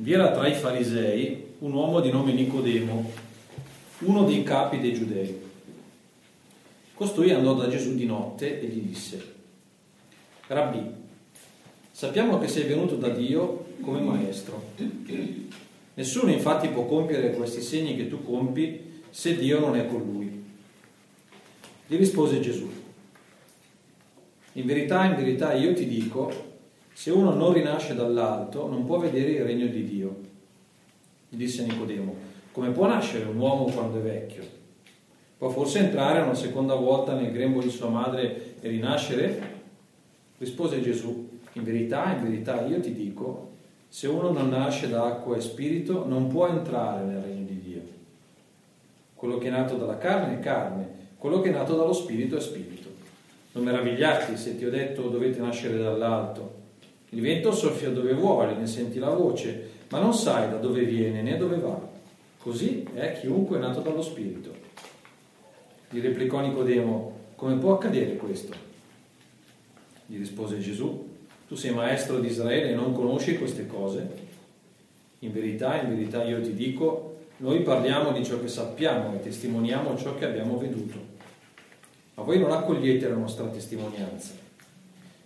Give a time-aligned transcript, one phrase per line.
[0.00, 3.10] vi era tra i farisei un uomo di nome Nicodemo,
[3.98, 5.48] uno dei capi dei giudei.
[6.94, 9.34] Costui andò da Gesù di notte e gli disse,
[10.46, 10.80] Rabbi,
[11.90, 14.72] sappiamo che sei venuto da Dio come maestro.
[15.92, 20.44] Nessuno infatti può compiere questi segni che tu compi se Dio non è con lui.
[21.86, 22.70] Gli rispose Gesù,
[24.54, 26.49] in verità, in verità io ti dico,
[27.00, 30.16] se uno non rinasce dall'alto non può vedere il regno di Dio.
[31.30, 32.14] Disse Nicodemo,
[32.52, 34.42] come può nascere un uomo quando è vecchio?
[35.38, 39.40] Può forse entrare una seconda volta nel grembo di sua madre e rinascere?
[40.36, 43.52] Rispose Gesù, in verità, in verità io ti dico,
[43.88, 47.82] se uno non nasce da acqua e spirito non può entrare nel regno di Dio.
[49.14, 50.86] Quello che è nato dalla carne è carne,
[51.16, 52.90] quello che è nato dallo spirito è spirito.
[53.52, 56.58] Non meravigliarti se ti ho detto dovete nascere dall'alto.
[57.10, 61.22] Il vento soffia dove vuole, ne senti la voce, ma non sai da dove viene
[61.22, 61.88] né dove va.
[62.38, 64.54] Così è chiunque è nato dallo Spirito.
[65.90, 68.54] Gli replicò Nicodemo, come può accadere questo?
[70.06, 71.08] Gli rispose Gesù,
[71.46, 74.28] tu sei maestro di Israele e non conosci queste cose?
[75.20, 79.96] In verità, in verità io ti dico, noi parliamo di ciò che sappiamo e testimoniamo
[79.96, 81.10] ciò che abbiamo veduto
[82.20, 84.34] ma voi non accogliete la nostra testimonianza.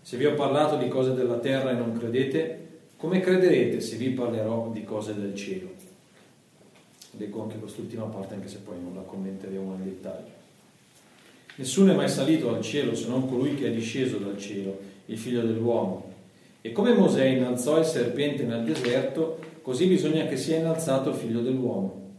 [0.05, 2.59] Se vi ho parlato di cose della terra e non credete,
[2.99, 5.69] come crederete se vi parlerò di cose del cielo?
[7.13, 10.29] Leggo anche quest'ultima parte, anche se poi non la commenteremo nel dettaglio.
[11.55, 15.17] Nessuno è mai salito al cielo se non colui che è disceso dal cielo, il
[15.17, 16.13] figlio dell'uomo.
[16.61, 21.41] E come Mosè innalzò il serpente nel deserto, così bisogna che sia innalzato il figlio
[21.41, 22.11] dell'uomo,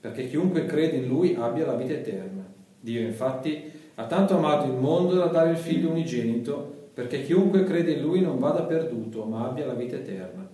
[0.00, 2.50] perché chiunque crede in lui abbia la vita eterna.
[2.80, 7.92] Dio infatti ha tanto amato il mondo da dare il figlio unigenito, perché chiunque crede
[7.92, 10.44] in lui non vada perduto, ma abbia la vita eterna.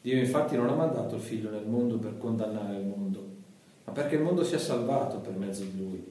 [0.00, 3.28] Dio infatti non ha mandato il figlio nel mondo per condannare il mondo,
[3.84, 6.04] ma perché il mondo sia salvato per mezzo di lui.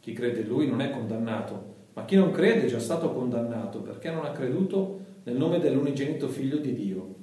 [0.00, 3.80] Chi crede in lui non è condannato, ma chi non crede è già stato condannato
[3.80, 7.14] perché non ha creduto nel nome dell'unigenito figlio di Dio.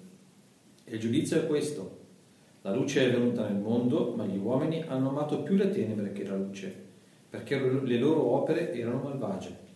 [0.84, 2.00] E il giudizio è questo.
[2.64, 6.26] La luce è venuta nel mondo, ma gli uomini hanno amato più le tenebre che
[6.26, 6.90] la luce
[7.30, 9.70] perché le loro opere erano malvagie.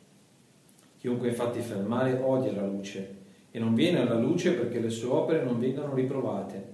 [1.05, 3.15] Chiunque infatti fa il male odia la luce
[3.51, 6.73] e non viene alla luce perché le sue opere non vengano riprovate.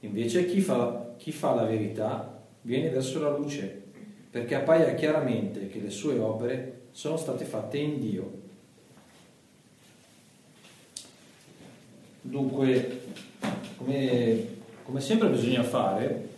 [0.00, 3.82] Invece chi fa, chi fa la verità viene verso la luce
[4.30, 8.32] perché appaia chiaramente che le sue opere sono state fatte in Dio.
[12.20, 13.00] Dunque,
[13.78, 14.46] come,
[14.84, 16.28] come sempre bisogna fare,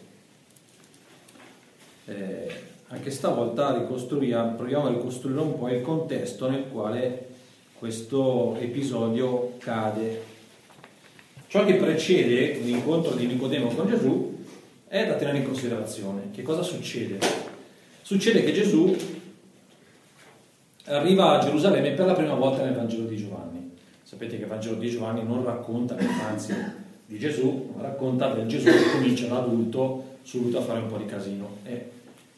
[2.06, 2.48] eh,
[2.86, 7.32] anche stavolta proviamo a ricostruire un po' il contesto nel quale
[7.78, 10.22] questo episodio cade.
[11.46, 14.44] Ciò che precede l'incontro di Nicodemo con Gesù
[14.86, 16.30] è da tenere in considerazione.
[16.32, 17.18] Che cosa succede?
[18.02, 18.96] Succede che Gesù
[20.86, 23.72] arriva a Gerusalemme per la prima volta nel Vangelo di Giovanni.
[24.02, 26.74] Sapete che il Vangelo di Giovanni non racconta l'infanzia
[27.06, 30.96] di Gesù, ma racconta del Gesù che comincia da adulto subito a fare un po'
[30.96, 31.56] di casino.
[31.64, 31.94] E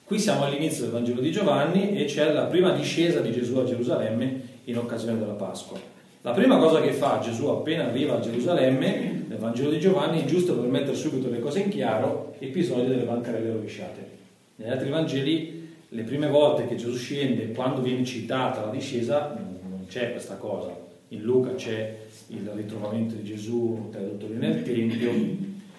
[0.07, 3.65] Qui siamo all'inizio del Vangelo di Giovanni e c'è la prima discesa di Gesù a
[3.65, 5.79] Gerusalemme in occasione della Pasqua.
[6.23, 10.55] La prima cosa che fa Gesù appena arriva a Gerusalemme nel Vangelo di Giovanni, giusto
[10.55, 14.15] per mettere subito le cose in chiaro, episodio delle bancarelle rovesciate.
[14.57, 19.39] Negli altri Vangeli, le prime volte che Gesù scende, quando viene citata la discesa,
[19.69, 20.77] non c'è questa cosa.
[21.09, 21.97] In Luca c'è
[22.29, 25.11] il ritrovamento di Gesù tradotto nel Tempio.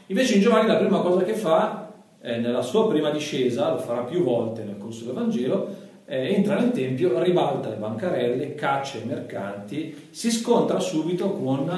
[0.08, 4.04] Invece in Giovanni la prima cosa che fa eh, nella sua prima discesa, lo farà
[4.04, 5.77] più volte nel corso del Vangelo,
[6.10, 11.70] eh, entra nel Tempio, ribalta le bancarelle, caccia i mercanti, si scontra subito con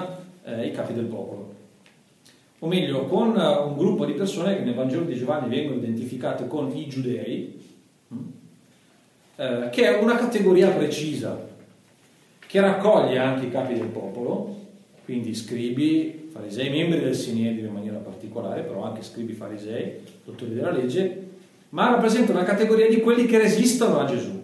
[0.43, 1.47] eh, i capi del popolo.
[2.59, 6.75] O meglio, con un gruppo di persone che nel Vangelo di Giovanni vengono identificate con
[6.75, 7.59] i giudei,
[8.09, 8.17] hm,
[9.37, 11.47] eh, che è una categoria precisa,
[12.45, 14.57] che raccoglie anche i capi del popolo,
[15.05, 20.71] quindi scribi, farisei, membri del Sinedrio in maniera particolare, però anche scribi farisei, dottori della
[20.71, 21.28] legge,
[21.69, 24.37] ma rappresenta una categoria di quelli che resistono a Gesù.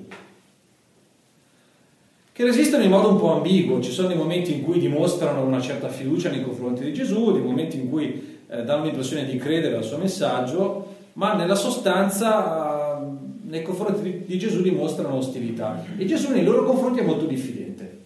[2.32, 5.62] Che resistono in modo un po' ambiguo, ci sono dei momenti in cui dimostrano una
[5.62, 9.78] certa fiducia nei confronti di Gesù, dei momenti in cui eh, danno l'impressione di credere
[9.78, 13.06] al suo messaggio, ma nella sostanza eh,
[13.44, 15.84] nei confronti di, Gesù dimostrano ostilità.
[15.98, 18.00] E Gesù nei loro confronti è molto diffidente,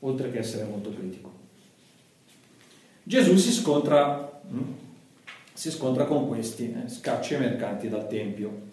[0.00, 1.32] oltre che essere molto critico.
[3.02, 4.62] Gesù si scontra hm,
[5.58, 8.66] si scontra con questi, eh, scaccia i mercanti dal Tempio.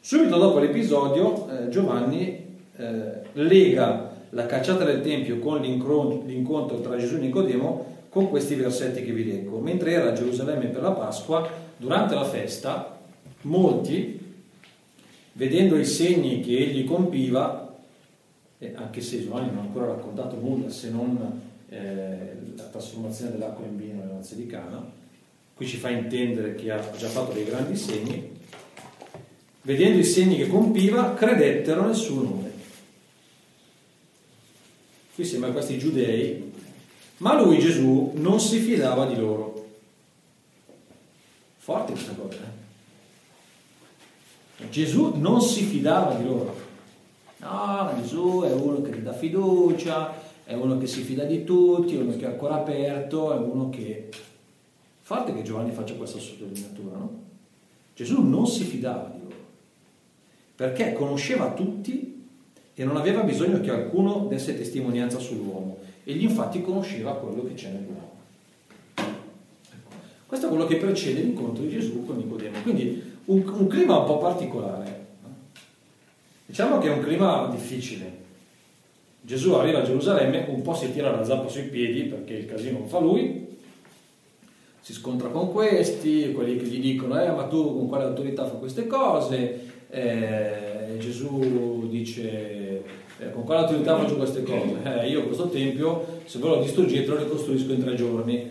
[0.00, 7.14] Subito dopo l'episodio eh, Giovanni eh, lega la cacciata del Tempio con l'incontro tra Gesù
[7.14, 9.60] e Nicodemo con questi versetti che vi leggo.
[9.60, 12.98] Mentre era a Gerusalemme per la Pasqua, durante la festa,
[13.42, 14.18] molti,
[15.34, 17.72] vedendo i segni che egli compiva,
[18.58, 23.64] eh, anche se Giovanni non ha ancora raccontato nulla se non eh, la trasformazione dell'acqua
[23.64, 25.00] in vino nella nozze di Cana,
[25.62, 28.30] qui ci fa intendere che ha già fatto dei grandi segni,
[29.62, 32.50] vedendo i segni che compiva, credettero nel suo nome.
[35.14, 36.52] Qui sembra questi giudei,
[37.18, 39.68] ma lui Gesù non si fidava di loro.
[41.58, 42.38] Forte questa cosa,
[44.58, 44.68] eh?
[44.68, 46.56] Gesù non si fidava di loro.
[47.36, 50.12] No, Gesù è uno che ti dà fiducia,
[50.44, 53.70] è uno che si fida di tutti, è uno che è ancora aperto, è uno
[53.70, 54.08] che...
[55.12, 57.20] Forte che Giovanni faccia questa sottolineatura, no?
[57.94, 59.36] Gesù non si fidava di loro,
[60.56, 62.24] perché conosceva tutti
[62.72, 65.80] e non aveva bisogno che qualcuno desse testimonianza sull'uomo.
[66.04, 68.10] Egli infatti conosceva quello che c'è nell'uomo.
[70.24, 72.62] Questo è quello che precede l'incontro di Gesù con Nicodemo.
[72.62, 75.06] Quindi un, un clima un po' particolare.
[76.46, 78.20] Diciamo che è un clima difficile.
[79.20, 82.78] Gesù arriva a Gerusalemme, un po' si tira la zappa sui piedi perché il casino
[82.78, 83.41] lo fa lui,
[84.92, 88.58] si scontra con questi, quelli che gli dicono, eh, ma tu con quale autorità fai
[88.58, 89.86] queste cose?
[89.88, 92.84] Eh, Gesù dice,
[93.18, 94.76] eh, con quale autorità faccio queste cose?
[94.84, 98.34] Eh, io questo tempio, se ve lo distruggete, lo ricostruisco in tre giorni.
[98.34, 98.50] Eh,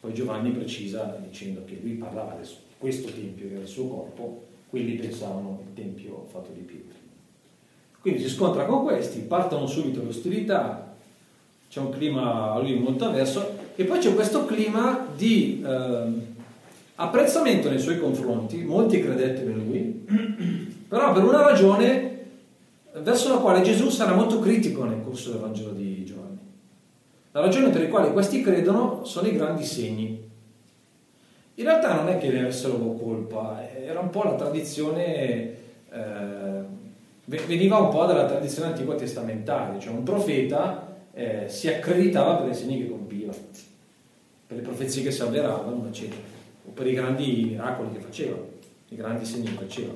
[0.00, 2.48] poi Giovanni precisa dicendo che lui parlava di
[2.78, 6.98] questo tempio che era il suo corpo, quelli pensavano il tempio fatto di pietre.
[8.00, 10.94] Quindi si scontra con questi, partono subito le ostilità,
[11.68, 16.04] c'è un clima a lui molto avverso e poi c'è questo clima di eh,
[16.96, 20.06] apprezzamento nei suoi confronti, molti credettero in lui,
[20.88, 22.12] però per una ragione
[23.02, 26.38] verso la quale Gesù sarà molto critico nel corso del Vangelo di Giovanni.
[27.32, 30.30] La ragione per la quale questi credono sono i grandi segni.
[31.56, 35.62] In realtà non è che ne avessero colpa, era un po' la tradizione...
[35.90, 36.72] Eh,
[37.26, 42.54] veniva un po' dalla tradizione antico testamentaria, cioè un profeta eh, si accreditava per i
[42.54, 43.32] segni che compiva,
[44.54, 46.20] per le profezie che si avveravano, eccetera,
[46.66, 48.36] o per i grandi miracoli che faceva,
[48.88, 49.92] i grandi segni che faceva.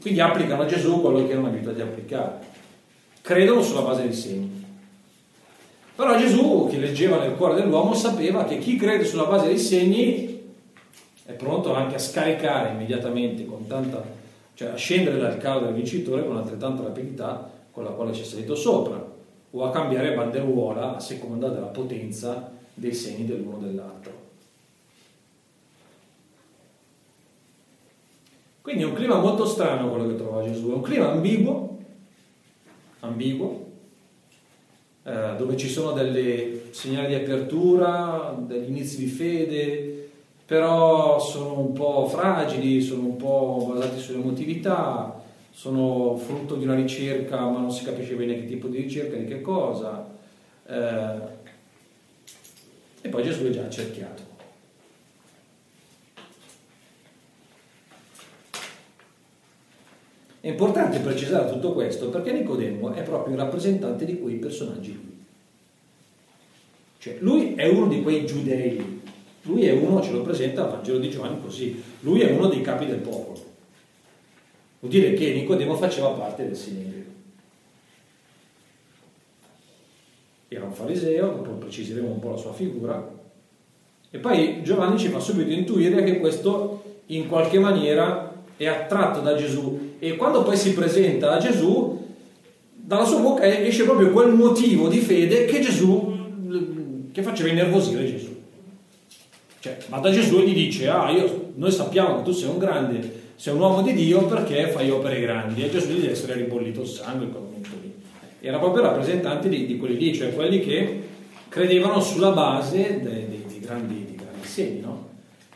[0.00, 2.38] Quindi applicano a Gesù quello che erano abituati ad applicare,
[3.20, 4.60] credono sulla base dei segni.
[5.94, 10.40] Però Gesù, che leggeva nel cuore dell'uomo, sapeva che chi crede sulla base dei segni
[11.24, 14.20] è pronto anche a scaricare immediatamente tanta
[14.54, 18.24] cioè a scendere dal carro del vincitore con altrettanta rapidità con la quale ci è
[18.24, 19.02] salito sopra,
[19.50, 24.20] o a cambiare banderuola a seconda della potenza dei segni dell'uno dell'altro.
[28.62, 31.78] Quindi è un clima molto strano quello che trova Gesù, è un clima ambiguo,
[33.00, 33.70] ambiguo,
[35.02, 40.10] eh, dove ci sono delle segnali di apertura, degli inizi di fede,
[40.46, 45.20] però sono un po' fragili, sono un po' basati sull'emotività,
[45.50, 49.24] sono frutto di una ricerca ma non si capisce bene che tipo di ricerca, di
[49.24, 50.08] che cosa.
[50.66, 51.40] Eh,
[53.02, 54.30] e poi Gesù è già accerchiato.
[60.40, 65.24] È importante precisare tutto questo perché Nicodemo è proprio il rappresentante di quei personaggi lì.
[66.98, 69.00] Cioè, lui è uno di quei giudei
[69.42, 72.60] lui è uno, ce lo presenta al Vangelo di Giovanni così, lui è uno dei
[72.60, 73.40] capi del popolo.
[74.78, 77.01] Vuol dire che Nicodemo faceva parte del Sinedrio.
[80.54, 83.20] Era un fariseo, dopo preciseremo un po' la sua figura,
[84.10, 89.34] e poi Giovanni ci fa subito intuire che questo in qualche maniera è attratto da
[89.34, 91.98] Gesù e quando poi si presenta a Gesù,
[92.74, 96.12] dalla sua bocca esce proprio quel motivo di fede che Gesù,
[97.10, 98.36] che faceva innervosire Gesù.
[99.60, 102.58] Cioè, va da Gesù e gli dice, ah, io, noi sappiamo che tu sei un
[102.58, 105.62] grande, sei un uomo di Dio perché fai opere grandi.
[105.62, 107.94] E Gesù gli deve essere ribollito il sangue in quel momento lì.
[108.44, 111.00] Era proprio rappresentante di, di, quelli lì, cioè quelli che
[111.48, 115.10] credevano sulla base dei, dei, dei, grandi, grandi segni, no?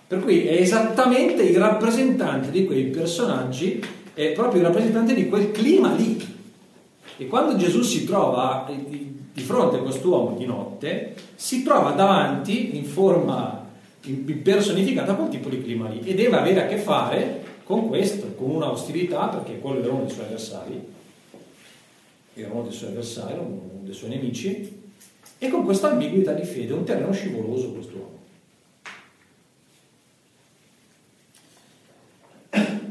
[0.06, 5.50] Per cui è esattamente il rappresentante di quei personaggi, è proprio il rappresentante di quel
[5.50, 6.34] clima lì.
[7.16, 12.84] E quando Gesù si trova di fronte a quest'uomo di notte, si trova davanti in
[12.84, 13.66] forma
[14.44, 18.50] personificata quel tipo di clima lì e deve avere a che fare con questo, con
[18.50, 20.94] una ostilità perché quello era uno dei suoi avversari,
[22.42, 24.84] era uno dei suoi avversari, uno dei suoi nemici
[25.38, 28.14] e con questa ambiguità di fede, un terreno scivoloso quest'uomo.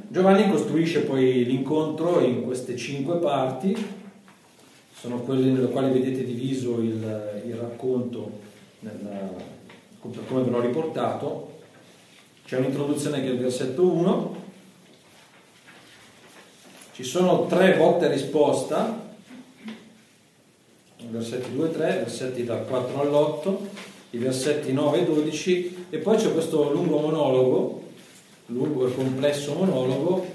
[0.08, 3.76] Giovanni costruisce poi l'incontro in queste cinque parti,
[4.94, 8.40] sono quelle nelle quali vedete diviso il, il racconto
[8.80, 9.34] nella,
[10.00, 11.60] come ve l'ho riportato.
[12.46, 14.44] C'è un'introduzione che è il versetto 1,
[16.94, 19.05] ci sono tre volte risposta,
[21.10, 23.58] versetti 2 e 3, versetti dal 4 all'8,
[24.12, 27.84] i versetti 9 e 12 e poi c'è questo lungo monologo,
[28.48, 30.26] lungo e complesso monologo,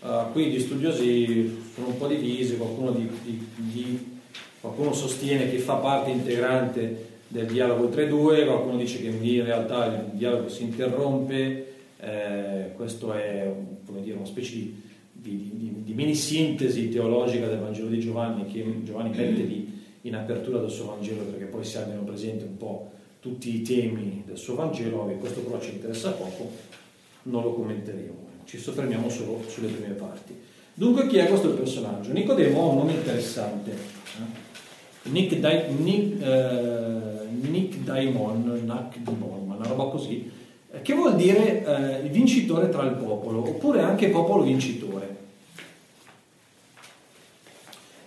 [0.00, 4.12] uh, qui gli studiosi sono un po' divisi, qualcuno, di, di, di,
[4.60, 10.04] qualcuno sostiene che fa parte integrante del dialogo 3-2, qualcuno dice che in realtà il
[10.12, 13.52] dialogo si interrompe, eh, questo è
[14.02, 19.08] dire, una specie di, di, di, mini sintesi teologica del Vangelo di Giovanni che Giovanni
[19.10, 19.72] mette di,
[20.04, 24.22] in apertura del suo Vangelo perché poi si abbiano presente un po' tutti i temi
[24.26, 26.50] del suo Vangelo, e questo però ci interessa poco,
[27.22, 30.38] non lo commenteremo, ci soffermiamo solo sulle prime parti.
[30.74, 32.12] Dunque chi è questo personaggio?
[32.12, 33.70] Nicodemo ha un nome interessante.
[33.70, 35.08] Eh?
[35.10, 40.30] Nick, Dai, Nick, eh, Nick Daimon, Nac Dimon, una roba così,
[40.70, 45.16] eh, che vuol dire eh, vincitore tra il popolo, oppure anche popolo vincitore.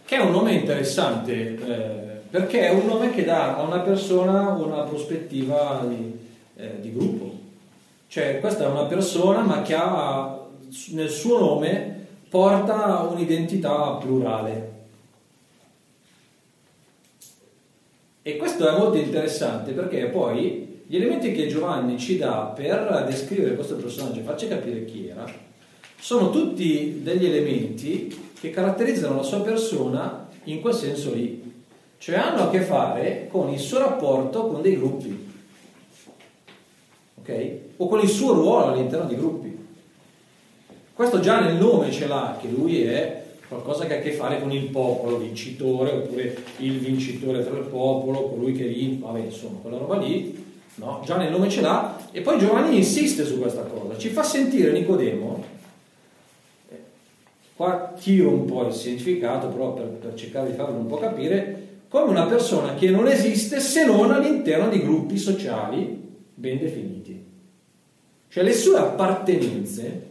[0.06, 4.50] Che è un nome interessante, eh, perché è un nome che dà a una persona
[4.52, 6.18] una prospettiva di,
[6.56, 7.36] eh, di gruppo.
[8.08, 10.40] Cioè, questa è una persona, ma che ha
[10.92, 14.76] nel suo nome porta un'identità plurale.
[18.22, 23.56] E questo è molto interessante perché poi gli elementi che Giovanni ci dà per descrivere
[23.56, 25.26] questo personaggio e farci capire chi era,
[26.00, 31.64] sono tutti degli elementi che caratterizzano la sua persona in quel senso lì,
[31.98, 35.26] cioè hanno a che fare con il suo rapporto con dei gruppi,
[37.20, 37.52] ok?
[37.78, 39.56] O con il suo ruolo all'interno dei gruppi.
[40.94, 44.40] Questo già nel nome ce l'ha, che lui è qualcosa che ha a che fare
[44.42, 49.60] con il popolo, vincitore, oppure il vincitore tra il popolo, colui che lì, vabbè, insomma,
[49.62, 51.02] quella roba lì, no?
[51.06, 54.72] Già nel nome ce l'ha, e poi Giovanni insiste su questa cosa, ci fa sentire
[54.72, 55.47] Nicodemo,
[57.58, 61.66] qua tiro un po' il significato, però per, per cercare di farlo un po' capire,
[61.88, 66.00] come una persona che non esiste se non all'interno di gruppi sociali
[66.36, 67.26] ben definiti.
[68.30, 70.06] Cioè le sue appartenenze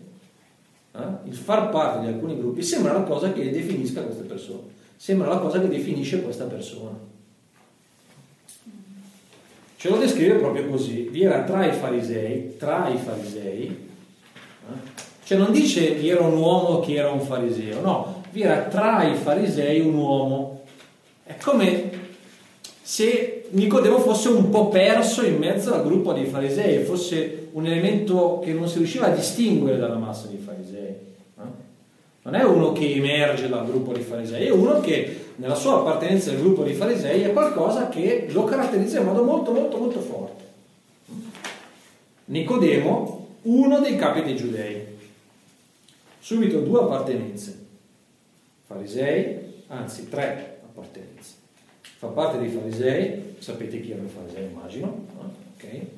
[0.90, 1.28] eh?
[1.28, 4.62] il far parte di alcuni gruppi sembra la cosa che definisca queste persone,
[4.96, 6.98] sembra la cosa che definisce questa persona.
[9.76, 15.05] Ce lo descrive proprio così, vi era tra i farisei, tra i farisei, eh?
[15.26, 19.02] Cioè non dice vi era un uomo che era un fariseo, no, vi era tra
[19.02, 20.60] i farisei un uomo.
[21.24, 21.90] È come
[22.80, 28.38] se Nicodemo fosse un po' perso in mezzo al gruppo dei farisei, fosse un elemento
[28.38, 30.94] che non si riusciva a distinguere dalla massa dei farisei.
[32.22, 36.30] Non è uno che emerge dal gruppo dei farisei, è uno che nella sua appartenenza
[36.30, 40.44] al gruppo dei farisei è qualcosa che lo caratterizza in modo molto molto molto forte.
[42.26, 44.85] Nicodemo, uno dei capi dei giudei.
[46.26, 47.56] Subito due appartenenze,
[48.64, 51.34] farisei, anzi tre appartenenze.
[51.98, 55.06] Fa parte dei farisei, sapete chi erano i farisei immagino,
[55.54, 55.88] okay.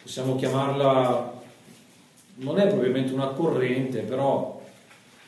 [0.00, 1.42] possiamo chiamarla,
[2.36, 4.64] non è probabilmente una corrente, però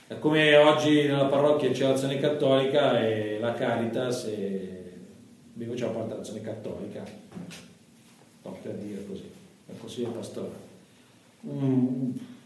[0.07, 4.93] è come oggi nella parrocchia c'è l'azione cattolica e la Caritas e
[5.52, 7.05] abbiamo già parte dell'azione cattolica,
[8.45, 9.31] no, per dire così,
[9.67, 10.67] il consiglio pastorale.
[11.43, 12.37] Un,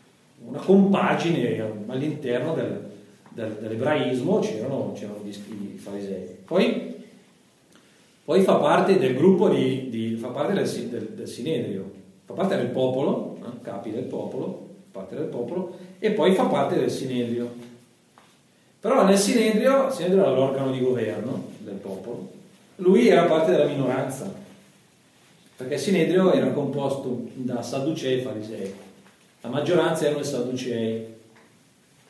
[0.47, 2.91] una compagine all'interno del,
[3.31, 6.37] del, dell'ebraismo c'erano, c'erano gli farisei.
[6.45, 6.93] Poi
[8.25, 11.91] poi fa parte del gruppo di, di fa parte del, del, del, Sinedrio,
[12.25, 16.79] fa parte del popolo, eh, capi del popolo, parte del popolo, e poi fa parte
[16.79, 17.53] del Sinedrio.
[18.79, 22.31] Però nel Sinedrio, il Sinedrio era l'organo di governo del popolo,
[22.77, 24.33] lui era parte della minoranza,
[25.57, 28.75] perché il Sinedrio era composto da Sadducei e Farisei.
[29.43, 31.07] La maggioranza erano i Sadducei,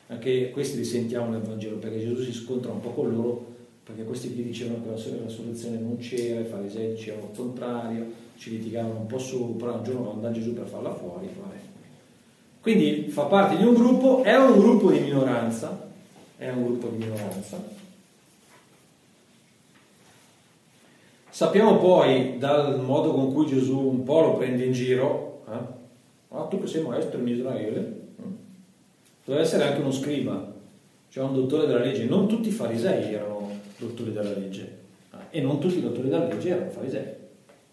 [0.07, 3.51] anche questi li sentiamo nel Vangelo, perché Gesù si scontra un po' con loro
[3.83, 8.05] perché questi qui dicevano che la soluzione non c'era, i farisei dicevano il contrario,
[8.37, 11.27] ci litigavano un po' sopra, un giorno andò Gesù per farla fuori.
[11.37, 11.55] Vabbè.
[12.61, 15.85] Quindi fa parte di un gruppo, è un gruppo di minoranza,
[16.37, 17.61] è un gruppo di minoranza.
[21.29, 25.82] Sappiamo poi dal modo con cui Gesù un po' lo prende in giro, eh?
[26.33, 28.01] Ah, tu che sei maestro in Israele,
[29.25, 30.53] deve essere anche uno scriba,
[31.09, 32.05] cioè un dottore della legge.
[32.05, 34.81] Non tutti i farisei erano dottori della legge
[35.29, 37.21] e non tutti i dottori della legge erano farisei.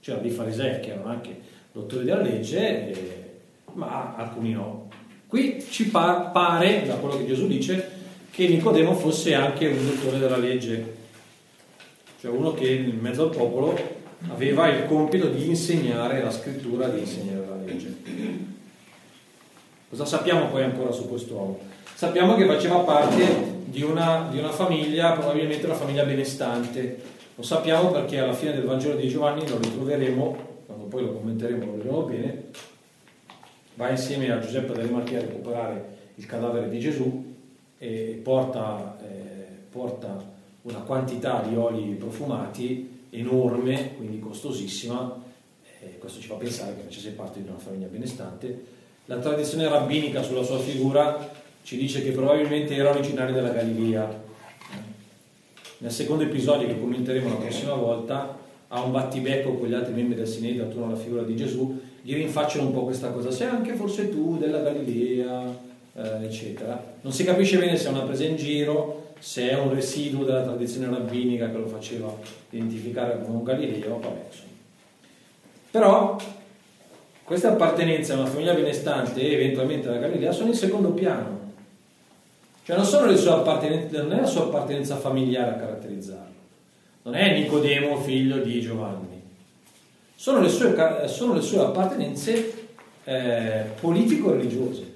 [0.01, 1.39] C'erano dei farisei che erano anche
[1.73, 2.93] dottori della legge,
[3.73, 4.89] ma alcuni no.
[5.27, 7.99] Qui ci pa- pare, da quello che Gesù dice,
[8.31, 10.97] che Nicodemo fosse anche un dottore della legge,
[12.21, 13.79] cioè uno che in mezzo al popolo
[14.29, 17.97] aveva il compito di insegnare la scrittura, di insegnare la legge.
[19.91, 21.59] Cosa sappiamo poi ancora su quest'uomo?
[21.97, 23.25] Sappiamo che faceva parte
[23.65, 27.03] di una, di una famiglia, probabilmente una famiglia benestante.
[27.35, 31.65] Lo sappiamo perché alla fine del Vangelo di Giovanni lo ritroveremo, quando poi lo commenteremo
[31.65, 32.45] lo vedremo bene,
[33.75, 37.35] va insieme a Giuseppe d'Arimatea a recuperare il cadavere di Gesù
[37.77, 40.25] e porta, eh, porta
[40.63, 45.21] una quantità di oli profumati enorme, quindi costosissima,
[45.81, 48.79] eh, questo ci fa pensare che facesse parte di una famiglia benestante.
[49.11, 51.29] La tradizione rabbinica sulla sua figura
[51.65, 54.09] ci dice che probabilmente era originario della Galilea.
[55.79, 58.39] Nel secondo episodio che commenteremo la prossima volta,
[58.69, 62.15] ha un battibecco con gli altri membri del Sinedrio attorno alla figura di Gesù, gli
[62.15, 65.59] rinfacciano un po' questa cosa, sei anche forse tu della Galilea,
[65.95, 66.81] eh, eccetera.
[67.01, 70.43] Non si capisce bene se è una presa in giro, se è un residuo della
[70.43, 72.17] tradizione rabbinica che lo faceva
[72.51, 74.51] identificare come un Galileo, vabbè, insomma.
[75.73, 76.17] Però
[77.31, 81.53] queste appartenenze a una famiglia benestante e eventualmente alla Galilea sono in secondo piano.
[82.65, 86.35] Cioè non, non è la sua appartenenza familiare a caratterizzarlo,
[87.03, 89.23] non è Nicodemo figlio di Giovanni,
[90.17, 90.75] sono le sue,
[91.07, 92.53] sono le sue appartenenze
[93.05, 94.93] eh, politico-religiose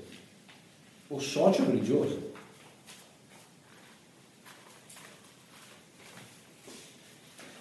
[1.07, 2.33] o socio-religiose.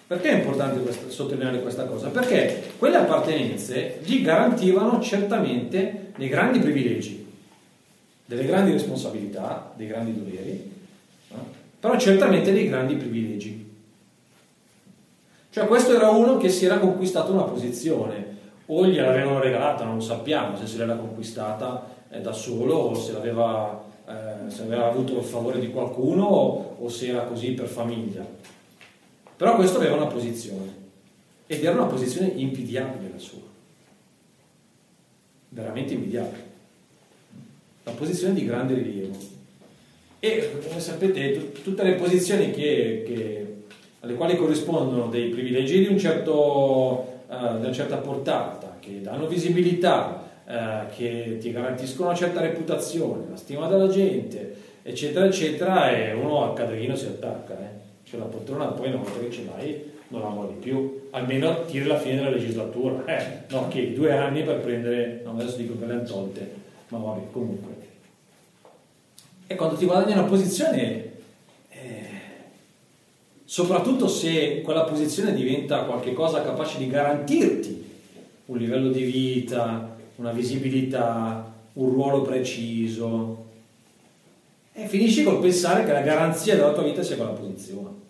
[0.06, 2.08] Perché è importante questa, sottolineare questa cosa?
[2.08, 7.24] Perché quelle appartenenze gli garantivano certamente dei grandi privilegi
[8.26, 10.72] delle grandi responsabilità, dei grandi doveri,
[11.28, 11.46] no?
[11.78, 13.72] però certamente dei grandi privilegi.
[15.50, 18.32] Cioè questo era uno che si era conquistato una posizione,
[18.66, 23.12] o gliel'avevano regalata, non lo sappiamo se se l'era conquistata eh, da solo o se
[23.12, 27.66] l'aveva, eh, se aveva avuto il favore di qualcuno o, o se era così per
[27.66, 28.24] famiglia.
[29.44, 30.72] Però questo aveva una posizione
[31.46, 33.42] ed era una posizione invidiabile la sua,
[35.50, 36.52] veramente invidiabile
[37.82, 39.18] una posizione di grande rilievo.
[40.18, 43.56] E come sapete, t- tutte le posizioni che, che,
[44.00, 50.26] alle quali corrispondono dei privilegi di, un certo, uh, una certa portata, che danno visibilità,
[50.46, 56.50] uh, che ti garantiscono una certa reputazione, la stima della gente, eccetera, eccetera, e uno
[56.50, 57.58] a cadrino si attacca.
[57.58, 57.83] Eh.
[58.14, 61.86] Cioè la poltrona poi una volta che ce l'hai non la vuoi più, almeno tiri
[61.86, 63.04] la fine della legislatura.
[63.06, 66.98] Eh, no, che due anni per prendere, no, adesso dico che le hanno tolte ma
[66.98, 67.72] vabbè, comunque.
[69.46, 71.12] E quando ti guadagni una posizione,
[71.70, 72.08] eh,
[73.44, 77.92] soprattutto se quella posizione diventa qualcosa capace di garantirti
[78.46, 83.42] un livello di vita, una visibilità, un ruolo preciso,
[84.72, 88.02] e finisci col pensare che la garanzia della tua vita sia quella posizione.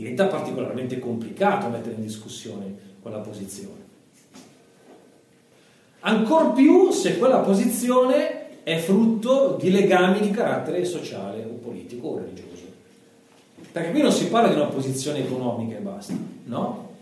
[0.00, 3.88] Diventa particolarmente complicato mettere in discussione quella posizione.
[6.00, 12.18] Ancor più se quella posizione è frutto di legami di carattere sociale o politico o
[12.18, 12.64] religioso.
[13.70, 16.94] Perché qui non si parla di una posizione economica e basta, no?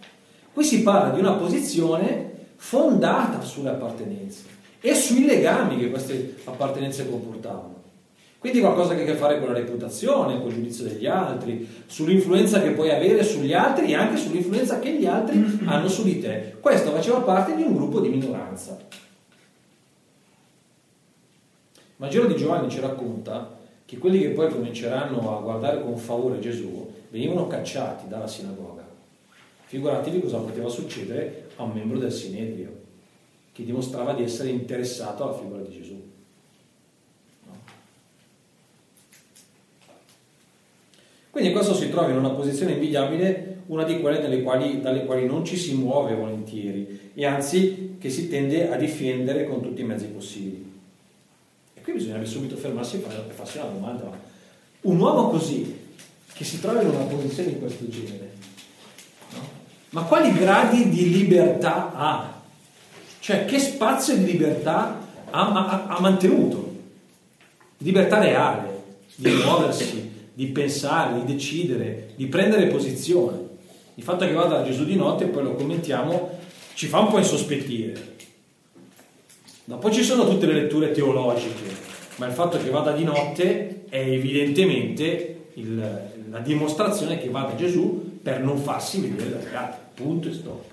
[0.53, 4.43] Qui si parla di una posizione fondata sulle appartenenze
[4.81, 7.78] e sui legami che queste appartenenze comportavano.
[8.39, 11.69] Quindi qualcosa che ha a che fare con la reputazione, con il giudizio degli altri,
[11.87, 16.21] sull'influenza che puoi avere sugli altri e anche sull'influenza che gli altri hanno su di
[16.21, 16.55] te.
[16.61, 18.79] Questo faceva parte di un gruppo di minoranza.
[21.75, 26.39] Il Vangelo di Giovanni ci racconta che quelli che poi cominceranno a guardare con favore
[26.39, 28.87] Gesù venivano cacciati dalla sinagoga.
[29.65, 32.71] Figuratevi cosa poteva succedere a un membro del Sinedrio
[33.53, 36.08] che dimostrava di essere interessato alla figura di Gesù.
[41.39, 45.45] Quindi questo si trova in una posizione invidiabile, una di quelle quali, dalle quali non
[45.45, 50.07] ci si muove volentieri e anzi che si tende a difendere con tutti i mezzi
[50.07, 50.69] possibili.
[51.75, 54.11] E qui bisognerebbe subito fermarsi e farsi una domanda.
[54.81, 55.79] Un uomo così,
[56.33, 58.33] che si trova in una posizione di questo genere,
[59.35, 59.49] no?
[59.91, 62.43] ma quali gradi di libertà ha?
[63.21, 66.75] Cioè che spazio di libertà ha, ha, ha mantenuto?
[67.77, 68.83] Libertà reale,
[69.15, 70.08] di muoversi,
[70.39, 73.41] di pensare, di decidere, di prendere posizione.
[73.97, 76.39] Il fatto che vada a Gesù di notte, poi lo commentiamo,
[76.75, 78.15] ci fa un po' insospettire.
[79.65, 81.75] Dopo ci sono tutte le letture teologiche,
[82.19, 88.21] ma il fatto che vada di notte è evidentemente il, la dimostrazione che vada Gesù
[88.23, 89.81] per non farsi vedere dagli altri.
[89.95, 90.65] Punto e stop.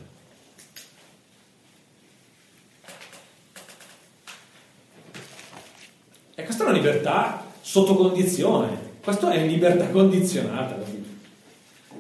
[6.36, 11.07] E questa è una libertà sotto condizione, questo è libertà condizionata, capito?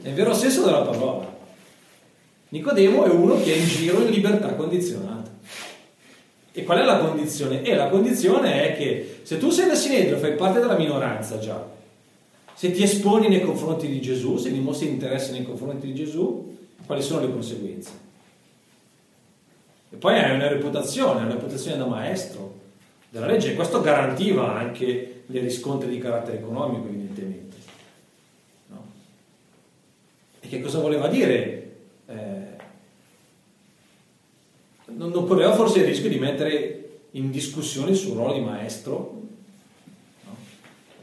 [0.01, 1.33] Nel vero senso della parola.
[2.49, 5.31] Nicodemo è uno che è in giro in libertà condizionata.
[6.51, 7.61] E qual è la condizione?
[7.61, 11.63] E la condizione è che se tu sei da Sinedrio, fai parte della minoranza già,
[12.55, 17.03] se ti esponi nei confronti di Gesù, se dimostri interesse nei confronti di Gesù, quali
[17.03, 17.91] sono le conseguenze?
[19.91, 22.63] E poi hai una reputazione, una reputazione da maestro
[23.15, 27.55] della legge e questo garantiva anche dei riscontri di carattere economico, evidentemente.
[28.67, 28.85] No?
[30.41, 31.75] E che cosa voleva dire?
[32.07, 32.13] Eh,
[34.87, 39.21] non, non correva forse il rischio di mettere in discussione il suo ruolo di maestro?
[40.25, 40.35] No?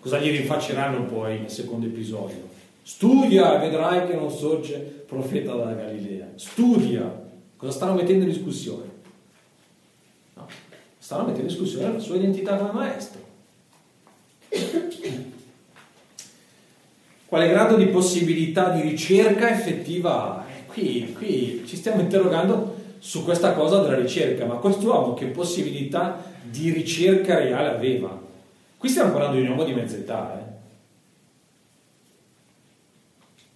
[0.01, 2.51] Cosa gli rinfacceranno poi nel secondo episodio?
[2.83, 6.33] Studia vedrai che non sorge profeta dalla Galilea.
[6.35, 7.31] Studia.
[7.57, 8.92] Cosa stanno mettendo in discussione?
[11.13, 11.19] No.
[11.19, 13.21] Stanno mettendo in discussione la sua identità come maestro.
[17.27, 20.45] Quale grado di possibilità di ricerca effettiva ha?
[20.67, 26.71] Qui, qui ci stiamo interrogando su questa cosa della ricerca, ma quest'uomo che possibilità di
[26.71, 28.19] ricerca reale aveva?
[28.79, 30.51] Qui stiamo parlando di un uomo di mezza età, eh?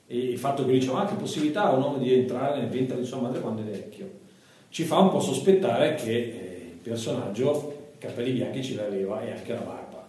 [0.08, 2.98] E il fatto che dice, ah, che possibilità ha un uomo di entrare nel ventre
[2.98, 4.10] di sua madre quando è vecchio,
[4.68, 6.45] ci fa un po' sospettare che eh,
[6.88, 10.08] personaggio i capelli bianchi ce l'aveva e anche la barba.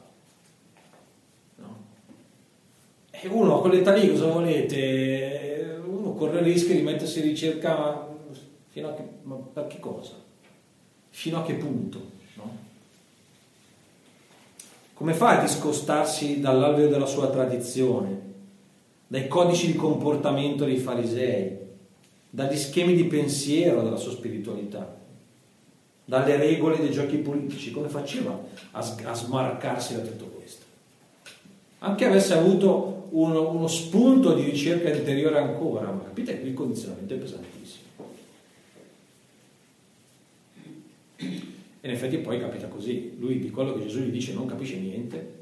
[1.56, 1.78] No?
[3.12, 5.82] E uno a quell'età lì, cosa volete?
[5.86, 8.08] Uno corre il rischio di mettersi in ricerca
[8.78, 10.13] Fino a che, ma per che cosa?
[11.10, 12.00] Fino a che punto?
[12.36, 12.58] No?
[14.94, 18.22] Come fa a discostarsi dall'alveo della sua tradizione,
[19.08, 21.58] dai codici di comportamento dei farisei,
[22.30, 24.96] dagli schemi di pensiero della sua spiritualità,
[26.10, 27.72] dalle regole dei giochi politici?
[27.72, 28.32] Come faceva
[28.72, 30.63] a, a smarcarsi da tutto questo?
[31.80, 37.13] Anche avesse avuto uno, uno spunto di ricerca interiore ancora, ma capite che il condizionamento
[37.13, 37.86] è pesantissimo.
[41.17, 44.78] E in effetti poi capita così, lui di quello che Gesù gli dice non capisce
[44.78, 45.34] niente,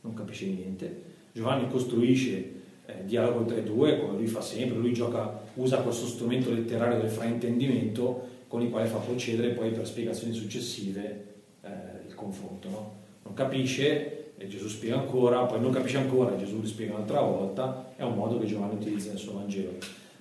[0.00, 1.02] non capisce niente,
[1.32, 2.52] Giovanni costruisce
[2.86, 6.98] eh, dialogo tra i due, come lui fa sempre, lui gioca, usa questo strumento letterario
[6.98, 11.24] del fraintendimento con il quale fa procedere poi per spiegazioni successive
[11.60, 11.68] eh,
[12.06, 12.68] il confronto.
[12.68, 12.92] No?
[13.24, 17.20] Non capisce, e Gesù spiega ancora, poi non capisce ancora, e Gesù gli spiega un'altra
[17.20, 19.72] volta, è un modo che Giovanni utilizza nel suo Vangelo.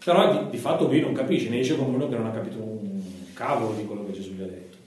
[0.03, 2.57] Però di, di fatto lui non capisce, ne esce come uno che non ha capito
[2.57, 4.77] un cavolo di quello che Gesù gli ha detto.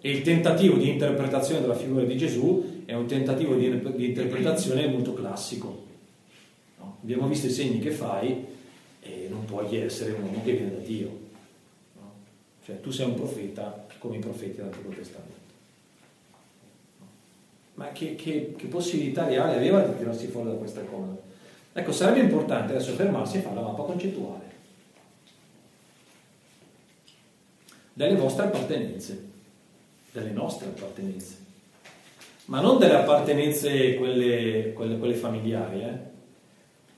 [0.00, 4.86] E il tentativo di interpretazione della figura di Gesù è un tentativo di, di interpretazione
[4.86, 5.82] molto classico.
[6.78, 6.98] No?
[7.02, 8.46] Abbiamo visto i segni che fai
[9.00, 11.29] e non puoi essere un uomo che viene da Dio.
[12.70, 15.38] Cioè tu sei un profeta come i profeti dell'Antico Testamento.
[17.74, 21.16] Ma che, che, che possibilità reale aveva di tirarsi fuori da questa cosa?
[21.72, 24.48] Ecco, sarebbe importante adesso fermarsi e fare la mappa concettuale
[27.92, 29.28] delle vostre appartenenze
[30.12, 31.36] delle nostre appartenenze,
[32.46, 35.82] ma non delle appartenenze quelle, quelle, quelle familiari.
[35.82, 35.98] Eh?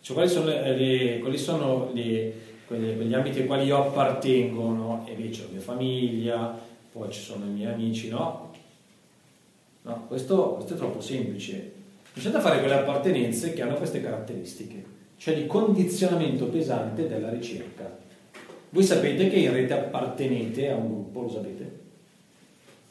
[0.01, 2.33] Cioè, quali sono, le, quali sono le,
[2.73, 4.71] quelle, quegli ambiti ai quali io appartengo?
[4.71, 5.07] No?
[5.07, 6.59] E lì c'è la mia famiglia,
[6.91, 8.51] poi ci sono i miei amici, no?
[9.83, 11.73] No, questo, questo è troppo semplice.
[12.15, 14.85] Bisogna fare quelle appartenenze che hanno queste caratteristiche,
[15.19, 17.99] cioè di condizionamento pesante della ricerca.
[18.71, 21.81] Voi sapete che in rete appartenete a un gruppo, lo sapete?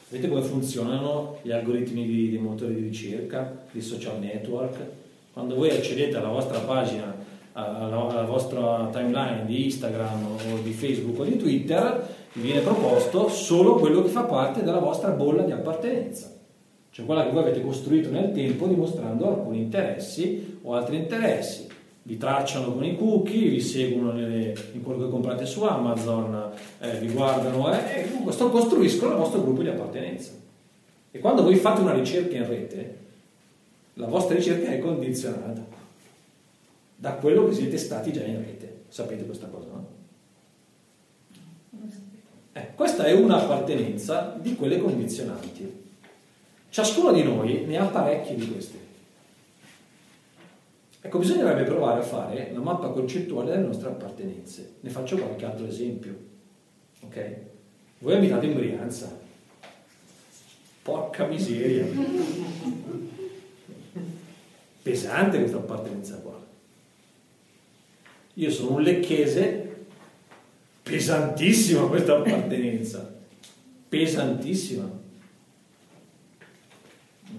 [0.08, 4.76] Vedete come funzionano gli algoritmi di, dei motori di ricerca, di social network?
[5.32, 7.14] Quando voi accedete alla vostra pagina,
[7.52, 13.28] alla, alla vostra timeline di Instagram o di Facebook o di Twitter, vi viene proposto
[13.28, 16.32] solo quello che fa parte della vostra bolla di appartenenza,
[16.90, 21.68] cioè quella che voi avete costruito nel tempo dimostrando alcuni interessi o altri interessi.
[22.04, 26.98] Vi tracciano con i cookie, vi seguono nelle, in quello che comprate su Amazon, eh,
[26.98, 30.32] vi guardano eh, e comunque costruiscono il vostro gruppo di appartenenza.
[31.12, 32.96] E quando voi fate una ricerca in rete,
[33.94, 35.71] la vostra ricerca è condizionata
[37.02, 38.84] da quello che siete stati già in rete.
[38.86, 39.88] Sapete questa cosa, no?
[42.52, 45.82] Eh, questa è un'appartenenza di quelle condizionanti.
[46.70, 48.78] Ciascuno di noi ne ha parecchie di queste.
[51.00, 54.74] Ecco, bisognerebbe provare a fare la mappa concettuale delle nostre appartenenze.
[54.78, 56.16] Ne faccio qualche altro esempio.
[57.00, 57.36] Ok?
[57.98, 59.10] Voi abitate in Brianza.
[60.82, 61.84] Porca miseria.
[64.82, 66.41] Pesante questa appartenenza qua.
[68.34, 69.84] Io sono un lecchese,
[70.82, 73.14] pesantissima questa appartenenza.
[73.88, 75.00] Pesantissima.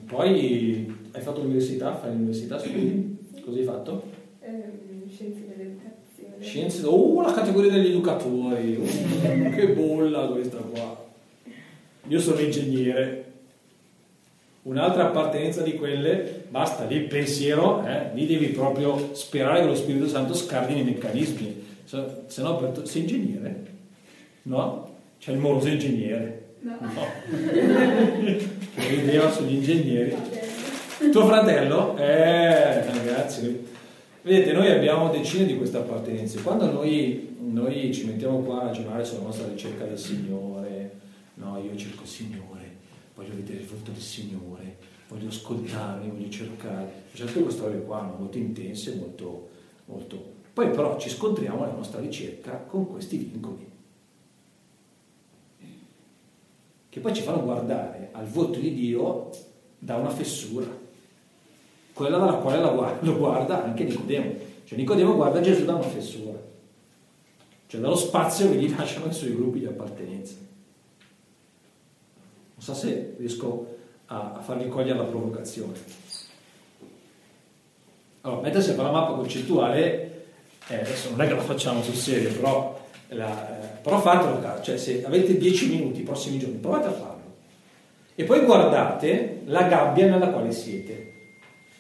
[0.06, 3.18] Poi hai fatto l'università, fai l'università, studi?
[3.44, 4.04] Cosa hai fatto?
[4.40, 6.44] Eh, scienze dell'educazione.
[6.44, 11.12] Scienze, oh la categoria degli educatori, oh, che bolla questa qua.
[12.08, 13.33] Io sono ingegnere.
[14.64, 19.76] Un'altra appartenenza di quelle, basta, lì il pensiero, eh, lì devi proprio sperare che lo
[19.76, 23.66] Spirito Santo scardini i meccanismi, se, no per sei ingegnere?
[24.44, 24.92] No?
[25.20, 26.56] C'è il moroso ingegnere.
[26.62, 26.78] No.
[26.80, 27.06] no.
[28.76, 30.16] che rideva sugli ingegneri.
[31.12, 31.98] Tuo fratello?
[31.98, 33.68] Eh, ragazzi,
[34.22, 36.42] vedete, noi abbiamo decine di queste appartenenze.
[36.42, 40.92] Quando noi, noi ci mettiamo qua a ragionare sulla nostra ricerca del Signore,
[41.36, 42.63] no, io cerco il Signore,
[43.16, 47.04] voglio vedere il volto del Signore, voglio ascoltarmi, voglio cercare.
[47.12, 48.16] Tutte queste storie qua, no?
[48.20, 49.50] molto intense, molto,
[49.86, 50.32] molto...
[50.54, 53.72] Poi però ci scontriamo nella nostra ricerca con questi vincoli.
[56.90, 59.30] Che poi ci fanno guardare al volto di Dio
[59.80, 60.82] da una fessura
[61.94, 62.60] quella dalla quale
[63.02, 64.36] lo guarda anche Nicodemo.
[64.66, 66.40] Cioè Nicodemo guarda Gesù da una fessura,
[67.68, 70.34] cioè dallo spazio che gli lasciano i suoi gruppi di appartenenza.
[72.66, 75.74] Non so se riesco a, a farvi cogliere la provocazione.
[78.22, 80.26] Allora, mettersi a fare la mappa concettuale,
[80.68, 84.78] eh, adesso non è che la facciamo sul serio, però, la, eh, però fatelo, cioè
[84.78, 87.22] se avete 10 minuti i prossimi giorni, provate a farlo.
[88.16, 91.12] E poi guardate la gabbia nella quale siete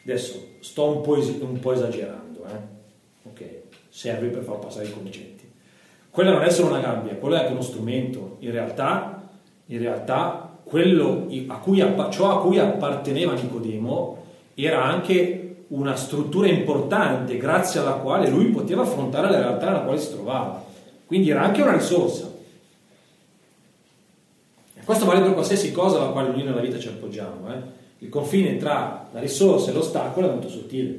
[0.06, 3.30] Adesso sto un po', es- un po esagerando, eh?
[3.30, 3.62] ok?
[3.88, 5.50] Serve per far passare i concetti.
[6.10, 8.36] Quella non è solo una gabbia, quello è anche uno strumento.
[8.40, 9.30] In realtà,
[9.68, 14.24] in realtà quello a cui, ciò a cui apparteneva Nicodemo
[14.56, 20.00] era anche una struttura importante grazie alla quale lui poteva affrontare la realtà nella quale
[20.00, 20.64] si trovava.
[21.06, 22.32] Quindi era anche una risorsa.
[24.76, 27.52] E questo vale per qualsiasi cosa alla quale noi nella vita ci appoggiamo.
[27.54, 27.82] Eh?
[28.04, 30.98] il confine tra la risorsa e l'ostacolo è molto sottile.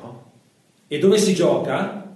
[0.00, 0.22] No?
[0.86, 2.14] E dove si gioca?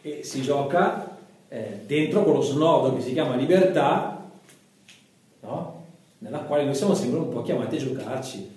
[0.00, 1.18] E si gioca
[1.48, 4.21] eh, dentro quello snodo che si chiama libertà,
[5.42, 5.80] no?
[6.18, 8.50] nella quale noi siamo sempre un po' chiamati a giocarci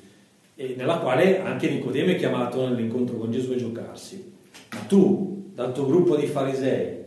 [0.56, 4.34] e nella quale anche Nicodemo è chiamato nell'incontro con Gesù a giocarsi.
[4.72, 7.04] Ma tu, dal tuo gruppo di farisei,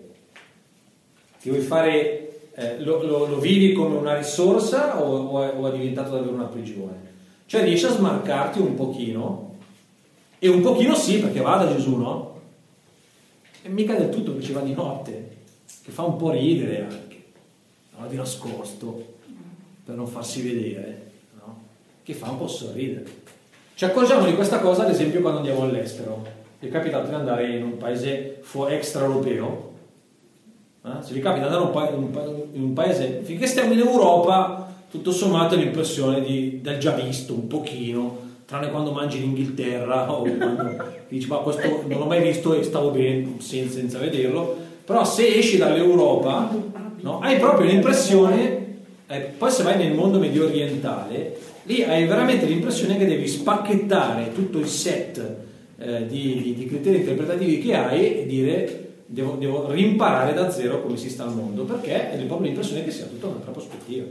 [1.40, 5.66] ti vuoi fare eh, lo, lo, lo, vivi come una risorsa o, o, è, o,
[5.66, 7.06] è, diventato davvero una prigione?
[7.46, 9.56] Cioè riesci a smarcarti un pochino,
[10.38, 12.40] e un pochino sì, perché va da Gesù, no?
[13.62, 15.36] E mica del tutto che ci va di notte,
[15.82, 17.24] che fa un po' ridere anche,
[17.96, 18.06] no?
[18.06, 19.16] di nascosto,
[19.88, 21.62] per non farsi vedere, no?
[22.02, 23.06] che fa un po' sorridere.
[23.72, 26.26] Ci accorgiamo di questa cosa ad esempio quando andiamo all'estero.
[26.58, 29.68] Mi è capitato di andare in un paese extraeuropeo
[30.84, 31.02] eh?
[31.02, 31.94] Se vi capita di andare
[32.52, 37.32] in un paese, finché stiamo in Europa, tutto sommato è l'impressione di, del già visto
[37.32, 42.20] un pochino, tranne quando mangi in Inghilterra o quando dici ma questo non l'ho mai
[42.20, 46.54] visto e stavo bene senza, senza vederlo, però se esci dall'Europa
[47.00, 48.57] no, hai proprio l'impressione,
[49.10, 54.32] eh, poi se vai nel mondo medio orientale, lì hai veramente l'impressione che devi spacchettare
[54.34, 55.36] tutto il set
[55.78, 60.82] eh, di, di, di criteri interpretativi che hai e dire devo, devo, rimparare da zero
[60.82, 64.06] come si sta al mondo, perché è proprio l'impressione che sia tutta un'altra prospettiva.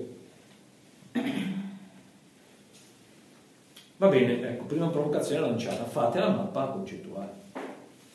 [3.97, 7.31] Va bene, ecco, prima provocazione lanciata, fate la mappa concettuale.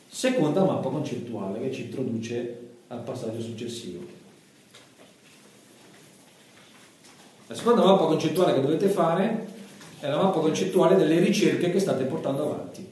[0.09, 4.22] Seconda mappa concettuale che ci introduce al passaggio successivo.
[7.47, 9.47] La seconda mappa concettuale che dovete fare
[9.99, 12.91] è la mappa concettuale delle ricerche che state portando avanti.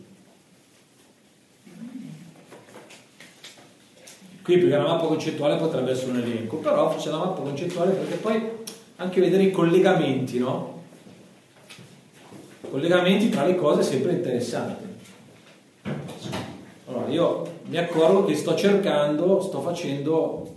[4.43, 8.15] Qui perché la mappa concettuale potrebbe essere un elenco, però c'è la mappa concettuale perché
[8.15, 8.49] poi
[8.97, 10.81] anche vedere i collegamenti, no?
[12.69, 14.89] Collegamenti tra le cose è sempre interessante.
[16.87, 20.50] Allora, io mi accorgo che sto cercando, sto facendo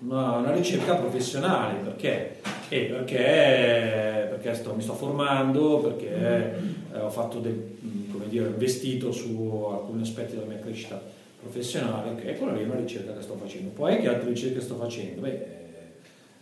[0.00, 2.36] una, una ricerca professionale, perché?
[2.68, 6.58] Eh, perché, perché sto, mi sto formando, perché
[6.92, 7.76] eh, ho fatto del,
[8.28, 11.00] dire, investito su alcuni aspetti della mia crescita
[11.40, 13.70] professionale, ok, quella lì una ricerca che sto facendo.
[13.70, 15.22] Poi che altre ricerche sto facendo?
[15.22, 15.46] Beh, eh,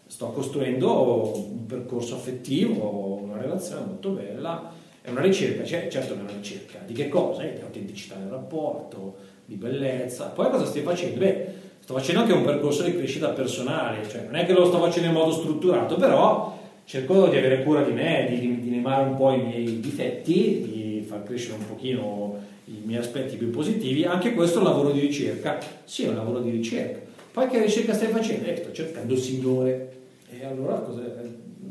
[0.06, 6.16] sto costruendo un percorso affettivo, una relazione molto bella, è una ricerca, cioè, certo è
[6.16, 7.42] una ricerca, di che cosa?
[7.42, 10.26] Eh, di autenticità del rapporto, di bellezza.
[10.26, 11.18] Poi cosa stai facendo?
[11.18, 14.80] Beh, sto facendo anche un percorso di crescita personale, cioè non è che lo sto
[14.80, 19.14] facendo in modo strutturato, però cerco di avere cura di me, di, di limare un
[19.14, 24.34] po' i miei difetti, di far crescere un pochino i miei aspetti più positivi, anche
[24.34, 25.60] questo è un lavoro di ricerca.
[25.84, 26.98] Sì, è un lavoro di ricerca.
[27.30, 28.48] Poi che ricerca stai facendo?
[28.48, 29.92] Eh, sto cercando il Signore.
[30.28, 31.02] E allora cosa,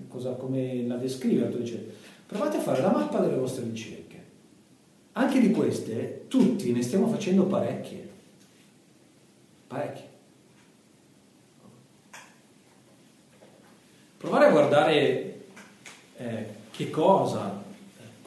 [0.08, 1.44] cosa, come la descrive?
[2.26, 4.24] Provate a fare la mappa delle vostre ricerche.
[5.12, 8.08] anche di queste, tutti ne stiamo facendo parecchie.
[9.68, 10.14] Parecchie.
[14.18, 15.46] Provare a guardare
[16.18, 17.64] eh, che cosa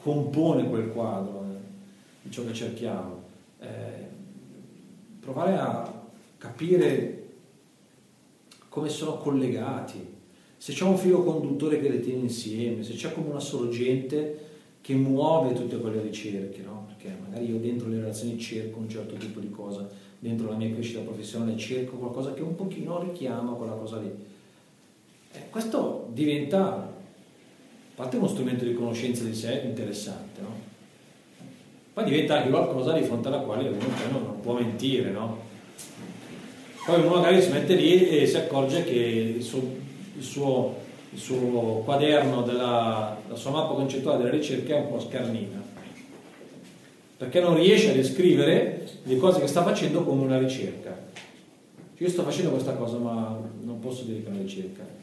[0.01, 1.57] compone quel quadro eh,
[2.23, 3.23] di ciò che cerchiamo.
[3.59, 3.67] Eh,
[5.19, 6.03] provare a
[6.39, 7.17] capire
[8.67, 10.17] come sono collegati,
[10.57, 14.47] se c'è un filo conduttore che le tiene insieme, se c'è come una sorgente
[14.81, 16.87] che muove tutte quelle ricerche, no?
[16.87, 20.71] perché magari io dentro le relazioni cerco un certo tipo di cosa, dentro la mia
[20.71, 24.37] crescita professionale cerco qualcosa che un pochino richiama quella cosa lì.
[25.31, 26.89] Eh, questo diventa, a
[27.95, 30.67] parte uno strumento di conoscenza di sé interessante, no?
[31.93, 33.77] poi diventa anche qualcosa di fronte alla quale uno
[34.11, 35.47] non, non può mentire, no?
[36.85, 39.61] Poi uno magari si mette lì e si accorge che il suo,
[40.15, 40.75] il suo,
[41.11, 45.61] il suo quaderno, della, la sua mappa concettuale della ricerca è un po' scarnina,
[47.17, 50.97] perché non riesce a descrivere le cose che sta facendo come una ricerca.
[51.95, 54.98] Cioè io sto facendo questa cosa ma non posso dire che è una ricerca.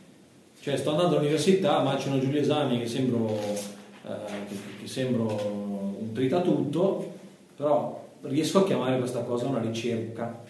[0.67, 6.11] Cioè sto andando all'università, macino giù gli esami che sembro, eh, che, che sembro un
[6.13, 7.13] tritatutto,
[7.55, 10.43] però riesco a chiamare questa cosa una ricerca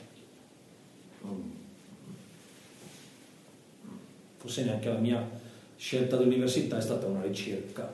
[4.46, 5.28] forse neanche la mia
[5.76, 7.92] scelta dell'università è stata una ricerca.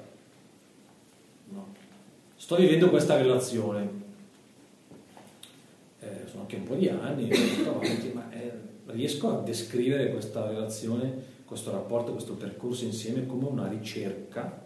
[1.49, 1.75] No.
[2.37, 3.89] Sto vivendo questa relazione.
[5.99, 7.31] Eh, sono anche un po' di anni,
[8.13, 8.53] ma eh,
[8.87, 14.63] riesco a descrivere questa relazione, questo rapporto, questo percorso insieme come una ricerca.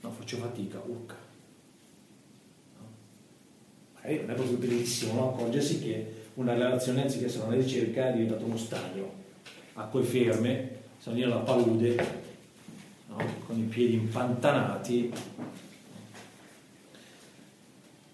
[0.00, 1.14] No, faccio fatica, urca.
[2.78, 2.86] No.
[3.96, 5.34] Magari non è proprio bellissimo no?
[5.34, 9.12] accorgersi che una relazione anziché essere una ricerca è diventato uno stagno,
[9.74, 11.94] acque ferme, salire alla palude
[13.08, 13.16] no?
[13.44, 15.12] con i piedi impantanati.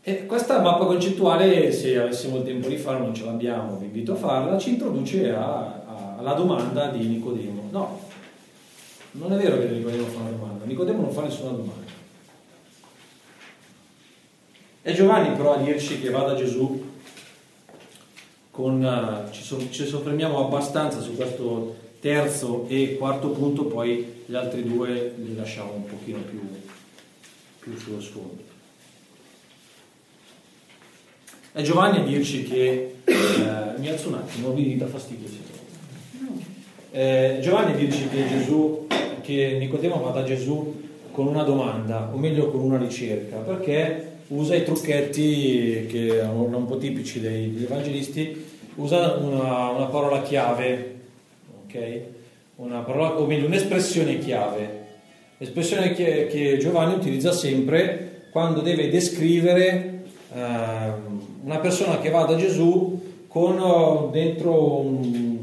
[0.03, 4.15] E questa mappa concettuale, se avessimo il tempo di farla, non ce l'abbiamo, vi invito
[4.15, 5.85] a farla, ci introduce a,
[6.17, 7.69] alla domanda di Nicodemo.
[7.71, 8.01] No,
[9.13, 11.95] non è vero che Nicodemo fa una domanda, Nicodemo non fa nessuna domanda.
[14.83, 16.95] È Giovanni però a dirci che vada Gesù
[18.51, 24.35] con, uh, ci, so, ci soffermiamo abbastanza su questo terzo e quarto punto, poi gli
[24.35, 26.41] altri due li lasciamo un pochino più,
[27.59, 28.45] più sullo sfondo.
[31.53, 35.56] È Giovanni a dirci che, eh, mi alzo un attimo, mi dà fastidio.
[36.97, 38.87] Eh, Giovanni a dirci che Gesù,
[39.21, 44.55] che Nicodemo va da Gesù con una domanda, o meglio con una ricerca, perché usa
[44.55, 50.95] i trucchetti che erano un po' tipici degli evangelisti, usa una, una parola chiave
[51.67, 52.01] ok?
[52.57, 54.85] Una parola, o meglio, un'espressione chiave.
[55.37, 60.39] L'espressione che, che, Giovanni utilizza sempre quando deve descrivere eh,
[61.45, 65.36] una persona che va da Gesù con dentro un,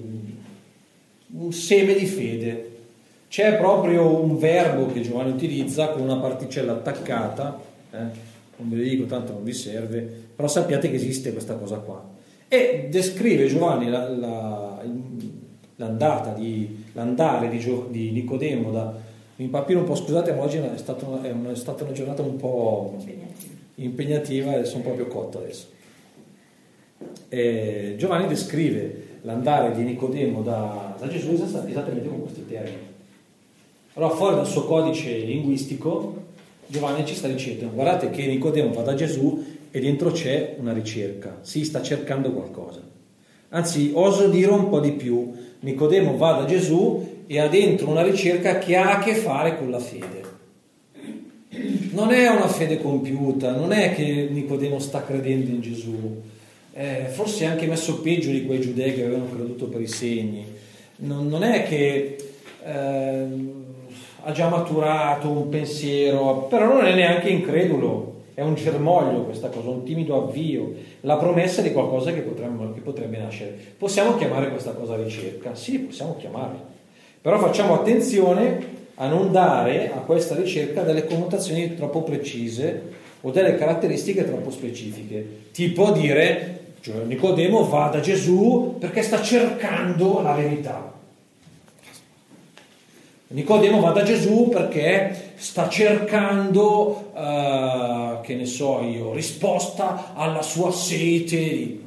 [1.38, 2.72] un seme di fede.
[3.28, 7.60] C'è proprio un verbo che Giovanni utilizza con una particella attaccata,
[7.92, 7.98] eh?
[8.58, 10.02] non ve lo dico tanto non vi serve,
[10.36, 12.12] però sappiate che esiste questa cosa qua.
[12.48, 14.84] E descrive Giovanni la, la,
[15.78, 17.58] l'andata di, l'andare di,
[17.90, 18.96] di Nicodemo da,
[19.38, 22.36] mi impappino un po', scusate, ma oggi è stata una, è stata una giornata un
[22.36, 23.04] po'
[23.76, 25.66] impegnativa e sono proprio cotto adesso.
[27.30, 32.92] E Giovanni descrive l'andare di Nicodemo da, da Gesù esattamente con questi termini.
[33.96, 36.22] Allora, fuori dal suo codice linguistico,
[36.68, 41.40] Giovanni ci sta dicendo: guardate che Nicodemo va da Gesù e dentro c'è una ricerca,
[41.42, 42.82] si sta cercando qualcosa.
[43.50, 48.02] Anzi, oso dire un po' di più, Nicodemo va da Gesù e ha dentro una
[48.02, 50.22] ricerca che ha a che fare con la fede.
[51.92, 56.22] Non è una fede compiuta, non è che Nicodemo sta credendo in Gesù,
[56.74, 60.46] eh, forse anche messo peggio di quei giudei che avevano creduto per i segni.
[60.98, 62.16] Non, non è che
[62.66, 63.26] eh,
[64.22, 69.70] ha già maturato un pensiero, però non è neanche incredulo è un germoglio questa cosa,
[69.70, 73.56] un timido avvio, la promessa di qualcosa che, potremmo, che potrebbe nascere.
[73.78, 75.54] Possiamo chiamare questa cosa ricerca?
[75.54, 76.60] Sì, possiamo chiamarla,
[77.22, 83.56] però facciamo attenzione a non dare a questa ricerca delle connotazioni troppo precise o delle
[83.56, 90.92] caratteristiche troppo specifiche, tipo dire cioè Nicodemo va da Gesù perché sta cercando la verità.
[93.28, 100.74] Nicodemo va da Gesù perché sta cercando, uh, che ne so io, risposta alla sua
[100.74, 101.80] sete.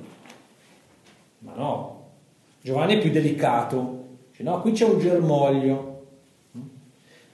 [1.41, 2.05] Ma no,
[2.63, 4.05] Giovanni è più delicato.
[4.31, 6.05] Dice, no, qui c'è un germoglio.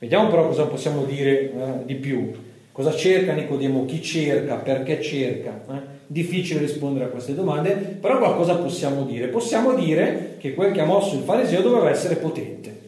[0.00, 2.32] Vediamo però cosa possiamo dire uh, di più.
[2.72, 3.84] Cosa cerca Nicodemo?
[3.84, 4.56] Chi cerca?
[4.56, 5.62] Perché cerca?
[5.70, 5.91] Eh?
[6.12, 9.28] Difficile rispondere a queste domande, però qualcosa possiamo dire.
[9.28, 12.80] Possiamo dire che quel che ha mosso il fariseo doveva essere potente.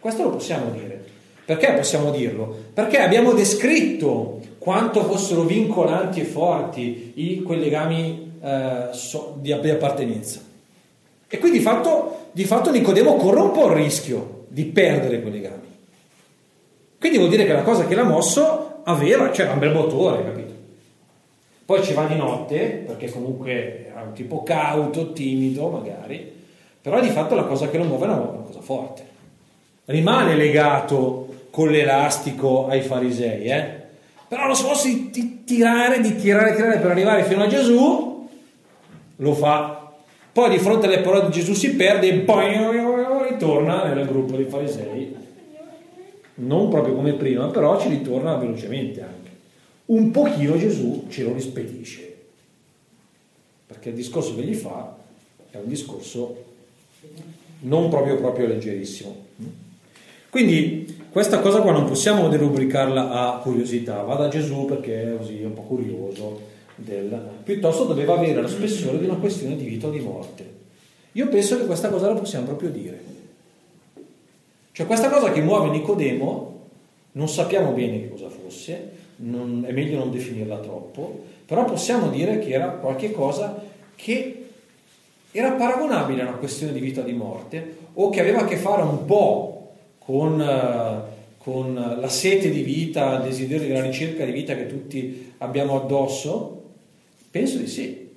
[0.00, 1.04] Questo lo possiamo dire.
[1.44, 2.56] Perché possiamo dirlo?
[2.72, 9.68] Perché abbiamo descritto quanto fossero vincolanti e forti i, quei legami eh, so, di, di,
[9.68, 10.40] appartenenza.
[11.28, 15.32] E qui di fatto, di fatto Nicodemo corre un po' il rischio di perdere quei
[15.34, 15.68] legami.
[16.98, 20.24] Quindi vuol dire che la cosa che l'ha mosso aveva, cioè era un bel motore,
[20.24, 20.41] capito?
[21.72, 26.30] Poi ci va di notte, perché comunque era un tipo cauto, timido magari,
[26.82, 29.02] però di fatto la cosa che lo muove è una, una cosa forte.
[29.86, 33.70] Rimane legato con l'elastico ai farisei, eh?
[34.28, 38.28] però lo sforzo di, di tirare, di tirare, tirare per arrivare fino a Gesù,
[39.16, 39.92] lo fa.
[40.30, 42.50] Poi di fronte alle parole di Gesù si perde e poi
[43.30, 45.16] ritorna nel gruppo dei farisei.
[46.34, 49.21] Non proprio come prima, però ci ritorna velocemente anche.
[49.92, 52.16] Un pochino Gesù ce lo rispedisce,
[53.66, 54.96] perché il discorso che gli fa
[55.50, 56.44] è un discorso
[57.60, 59.14] non proprio, proprio leggerissimo.
[60.30, 65.42] Quindi questa cosa qua non possiamo derubricarla a curiosità, va da Gesù perché è così
[65.42, 66.40] un po' curioso,
[66.74, 67.28] del...
[67.44, 70.50] piuttosto doveva avere lo spessore di una questione di vita o di morte.
[71.12, 72.98] Io penso che questa cosa la possiamo proprio dire.
[74.72, 76.60] Cioè questa cosa che muove Nicodemo,
[77.12, 78.91] non sappiamo bene che cosa fosse,
[79.22, 83.62] non, è meglio non definirla troppo, però possiamo dire che era qualche cosa
[83.94, 84.46] che
[85.30, 88.56] era paragonabile a una questione di vita o di morte o che aveva a che
[88.56, 91.00] fare un po' con, eh,
[91.38, 96.62] con la sete di vita, il desiderio della ricerca di vita che tutti abbiamo addosso?
[97.30, 98.10] Penso di sì.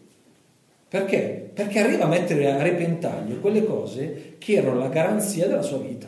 [0.87, 1.49] Perché?
[1.53, 6.07] Perché arriva a mettere a repentaglio quelle cose che erano la garanzia della sua vita.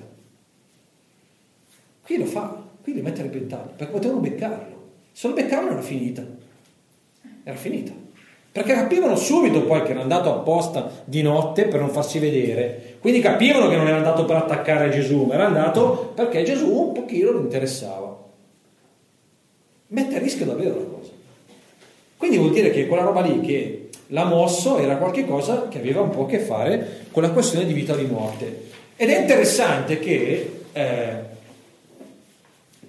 [2.03, 4.76] Qui lo fa, qui li mette a repentaglio, perché potevano beccarlo.
[5.17, 6.23] Se lo beccavano era finita.
[7.43, 7.91] Era finita.
[8.51, 12.97] Perché capivano subito poi che era andato apposta di notte per non farsi vedere.
[12.99, 16.91] Quindi capivano che non era andato per attaccare Gesù, ma era andato perché Gesù un
[16.91, 18.15] pochino lo interessava.
[19.87, 21.11] Mette a rischio davvero la cosa.
[22.15, 26.11] Quindi vuol dire che quella roba lì che l'ha mosso era qualcosa che aveva un
[26.11, 28.65] po' a che fare con la questione di vita o di morte.
[28.95, 31.35] Ed è interessante che eh,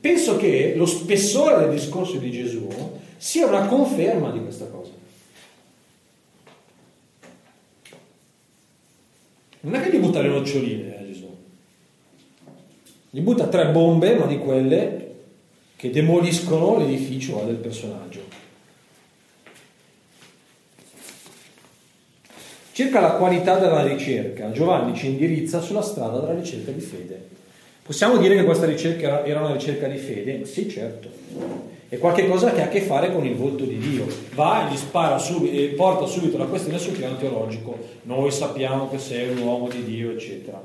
[0.08, 2.66] penso che lo spessore del discorso di Gesù
[3.18, 4.92] sia una conferma di questa cosa.
[9.60, 11.36] Non è che gli butta le noccioline eh, Gesù.
[13.10, 15.16] Gli butta tre bombe, ma di quelle
[15.76, 18.20] che demoliscono l'edificio del personaggio.
[22.72, 27.36] Circa la qualità della ricerca, Giovanni ci indirizza sulla strada della ricerca di fede.
[27.88, 30.44] Possiamo dire che questa ricerca era una ricerca di fede?
[30.44, 31.08] Sì, certo.
[31.88, 34.04] È qualcosa che ha a che fare con il volto di Dio.
[34.34, 37.78] Va e gli spara subito, e porta subito la questione sul piano teologico.
[38.02, 40.62] Noi sappiamo che sei un uomo di Dio, eccetera.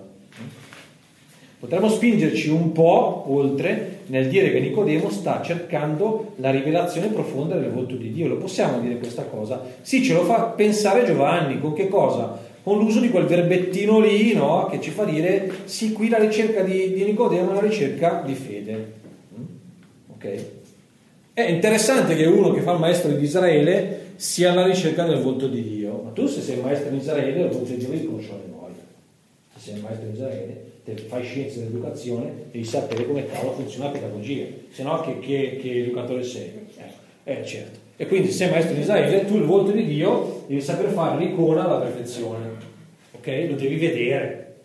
[1.61, 7.71] Potremmo spingerci un po' oltre nel dire che Nicodemo sta cercando la rivelazione profonda del
[7.71, 8.27] volto di Dio.
[8.27, 9.63] Lo possiamo dire questa cosa?
[9.79, 11.61] Sì, ce lo fa pensare Giovanni.
[11.61, 12.42] Con che cosa?
[12.63, 14.67] Con l'uso di quel verbettino lì, no?
[14.71, 18.33] Che ci fa dire, sì, qui la ricerca di, di Nicodemo è una ricerca di
[18.33, 18.93] fede.
[20.13, 20.45] Ok?
[21.33, 25.47] È interessante che uno che fa il maestro di Israele sia alla ricerca del volto
[25.47, 28.29] di Dio, ma tu se sei maestro di Israele il volto di Dio li conosci
[28.29, 28.81] a memoria.
[29.57, 33.91] Se sei maestro di Israele, te fai scienze dell'educazione, devi sapere come cavolo funziona la
[33.91, 36.51] pedagogia, se no che, che, che, educatore sei?
[37.23, 37.79] Eh, eh, certo.
[37.95, 41.23] E quindi se sei maestro di Israele, tu il volto di Dio devi saper fare
[41.23, 42.49] l'icona alla perfezione,
[43.11, 43.45] ok?
[43.49, 44.55] Lo devi vedere.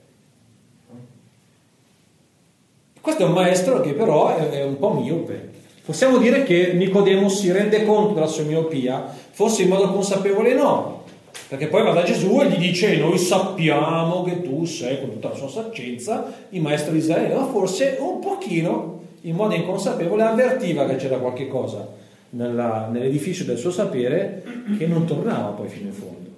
[3.01, 5.51] Questo è un maestro che però è, un po' miope.
[5.85, 11.05] Possiamo dire che Nicodemo si rende conto della sua miopia, forse in modo consapevole no,
[11.49, 15.31] perché poi va da Gesù e gli dice noi sappiamo che tu sei con tutta
[15.31, 20.87] la sua saccenza il maestro di Israele, ma forse un pochino in modo inconsapevole avvertiva
[20.87, 24.43] che c'era qualche cosa nella, nell'edificio del suo sapere
[24.77, 26.29] che non tornava poi fino in fondo.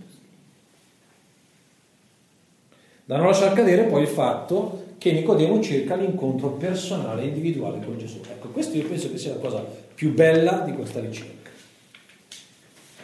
[3.05, 7.99] Da non lasciar cadere poi il fatto che Nicodemo cerca l'incontro personale e individuale con
[7.99, 8.21] Gesù.
[8.31, 9.65] Ecco, questo io penso che sia la cosa
[9.95, 11.51] più bella di questa ricerca.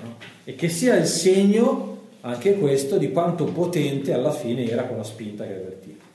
[0.02, 0.16] No?
[0.44, 5.44] E che sia il segno, anche questo, di quanto potente alla fine era quella spinta
[5.44, 6.05] che avvertiva.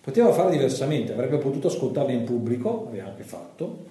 [0.00, 3.84] Poteva fare diversamente, avrebbe potuto ascoltarla in pubblico, aveva anche fatto,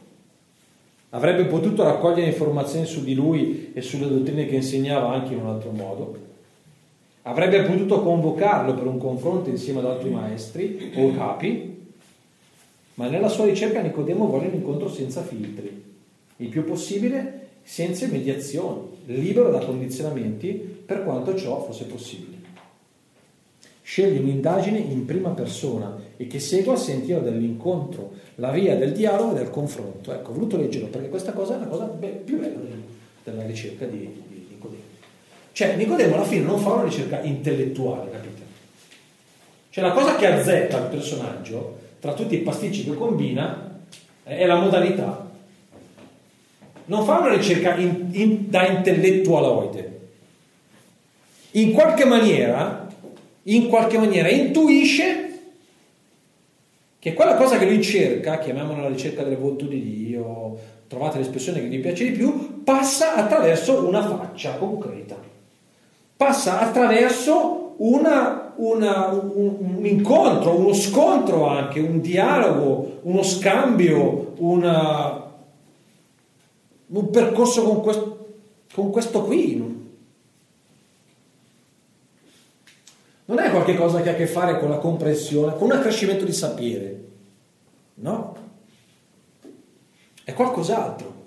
[1.11, 5.47] avrebbe potuto raccogliere informazioni su di lui e sulle dottrine che insegnava anche in un
[5.47, 6.27] altro modo,
[7.23, 11.77] Avrebbe potuto convocarlo per un confronto insieme ad altri maestri o capi,
[12.95, 15.83] Ma nella sua ricerca Nicodemo vuole un incontro senza filtri,
[16.37, 20.51] il più possibile senza mediazioni, libero da condizionamenti
[20.85, 22.28] per quanto ciò fosse possibile.
[23.89, 29.31] Sceglie un'indagine in prima persona e che segua il sentiero dell'incontro, la via del dialogo
[29.31, 30.13] e del confronto.
[30.13, 32.59] Ecco, ho voluto leggerlo perché questa cosa è una cosa beh, più bella
[33.23, 34.83] della ricerca di, di Nicodemo.
[35.53, 38.41] Cioè, Nicodemo alla fine non fa una ricerca intellettuale, capite?
[39.71, 43.79] Cioè, la cosa che azzecca il personaggio, tra tutti i pasticci che combina,
[44.21, 45.31] è la modalità.
[46.85, 49.99] Non fa una ricerca in, in, da intellettualoide.
[51.53, 52.78] In qualche maniera
[53.55, 55.25] in qualche maniera intuisce
[56.99, 61.61] che quella cosa che lui cerca, chiamiamola la ricerca delle volto di Dio, trovate l'espressione
[61.61, 65.15] che gli piace di più, passa attraverso una faccia concreta,
[66.17, 75.31] passa attraverso una, una, un, un, incontro, uno scontro anche, un dialogo, uno scambio, una,
[76.87, 78.27] un percorso con questo,
[78.73, 79.78] con questo qui,
[83.29, 86.33] non è qualcosa che ha a che fare con la comprensione, con un accrescimento di
[86.33, 87.03] sapere,
[87.95, 88.35] no?
[90.23, 91.17] È qualcos'altro.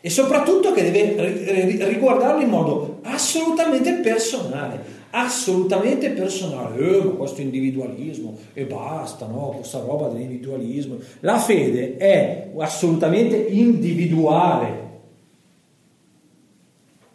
[0.00, 6.78] E soprattutto che deve riguardarlo in modo assolutamente personale, assolutamente personale.
[6.78, 9.54] Eh, ma questo individualismo e basta, no?
[9.56, 10.98] Questa roba dell'individualismo.
[11.20, 14.88] La fede è assolutamente individuale,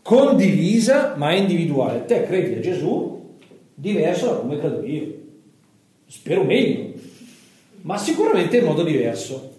[0.01, 2.03] condivisa ma individuale.
[2.03, 3.14] Te credi a Gesù,
[3.75, 5.23] diverso da come credo io.
[6.07, 6.93] Spero meglio,
[7.81, 9.53] ma sicuramente in modo diverso.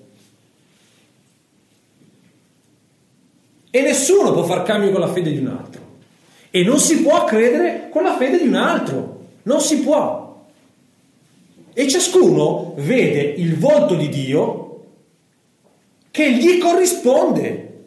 [3.70, 5.84] E nessuno può far cambio con la fede di un altro.
[6.50, 9.24] E non si può credere con la fede di un altro.
[9.42, 10.46] Non si può.
[11.74, 14.84] E ciascuno vede il volto di Dio
[16.10, 17.84] che gli corrisponde.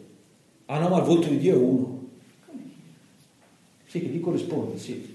[0.66, 2.08] Ah no, ma il volto di Dio è uno.
[3.86, 5.09] Sì, che gli corrisponde, sì.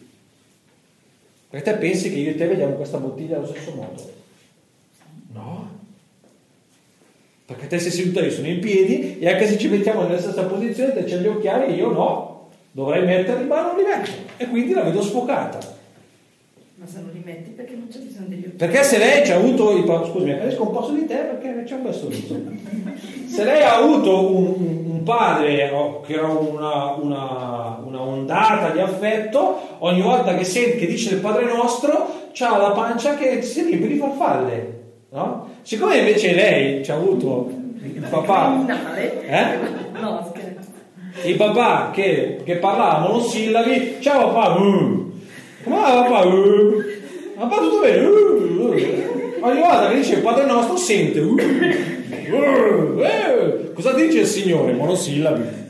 [1.55, 4.11] Perché te pensi che io e te vediamo questa bottiglia allo stesso modo?
[5.31, 5.69] No.
[7.45, 10.43] Perché te sei seduta, io sono in piedi e anche se ci mettiamo nella stessa
[10.43, 12.49] posizione, te c'hai gli occhiali e io no.
[12.73, 14.11] Dovrei metterli ma non li metto.
[14.35, 15.74] E quindi la vedo sfocata.
[16.77, 18.57] Ma se non li metti perché non c'è bisogno degli occhiali?
[18.57, 21.75] Perché se lei ci ha avuto il scusami, capisco un po' di te perché c'è
[21.75, 22.41] un questo viso.
[23.27, 25.71] Se lei ha avuto un, un padre
[26.05, 31.21] che era una, una, una, ondata di affetto, ogni volta che sente che dice il
[31.21, 34.81] Padre nostro, ha la pancia che si riempie di farfalle.
[35.11, 35.47] No?
[35.61, 37.49] Siccome invece lei ci ha avuto
[37.81, 38.65] il papà.
[39.25, 39.57] Eh?
[40.01, 40.69] No, scherzo.
[41.23, 45.04] Il papà che, che parlava monosillabi, ciao papà, uh.
[45.65, 46.25] Va papà?
[46.25, 46.83] Uh.
[47.35, 48.05] Papà tutto bene?
[48.05, 48.73] Uh.
[49.41, 51.19] Ogni volta che dice il Padre nostro sente.
[51.19, 51.35] Uh.
[51.35, 52.99] Uh.
[53.01, 53.71] Eh.
[53.73, 54.73] Cosa dice il Signore?
[54.73, 55.63] Monosillabi.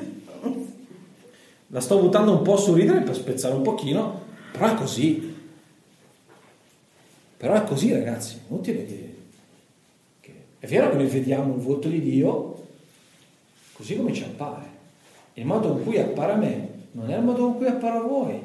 [1.68, 4.22] La sto buttando un po' a sorridere per spezzare un pochino,
[4.52, 5.34] però è così.
[7.38, 9.16] Però è così ragazzi, inutile che...
[10.22, 10.34] che...
[10.60, 12.64] È vero che noi vediamo il volto di Dio
[13.74, 14.64] così come ci appare.
[15.34, 18.02] Il modo in cui appare a me non è il modo in cui appare a
[18.02, 18.40] voi.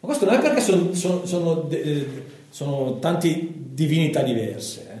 [0.00, 2.06] Ma questo non è perché sono, sono, sono, eh,
[2.48, 4.98] sono tante divinità diverse, eh.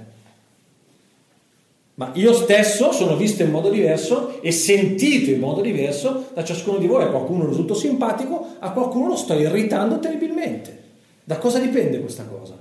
[1.94, 6.78] ma io stesso sono visto in modo diverso e sentito in modo diverso da ciascuno
[6.78, 7.04] di voi.
[7.04, 10.78] A qualcuno risulto simpatico, a qualcuno lo sto irritando terribilmente.
[11.24, 12.58] Da cosa dipende questa cosa?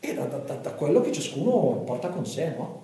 [0.00, 2.83] E da, da, da quello che ciascuno porta con sé, no?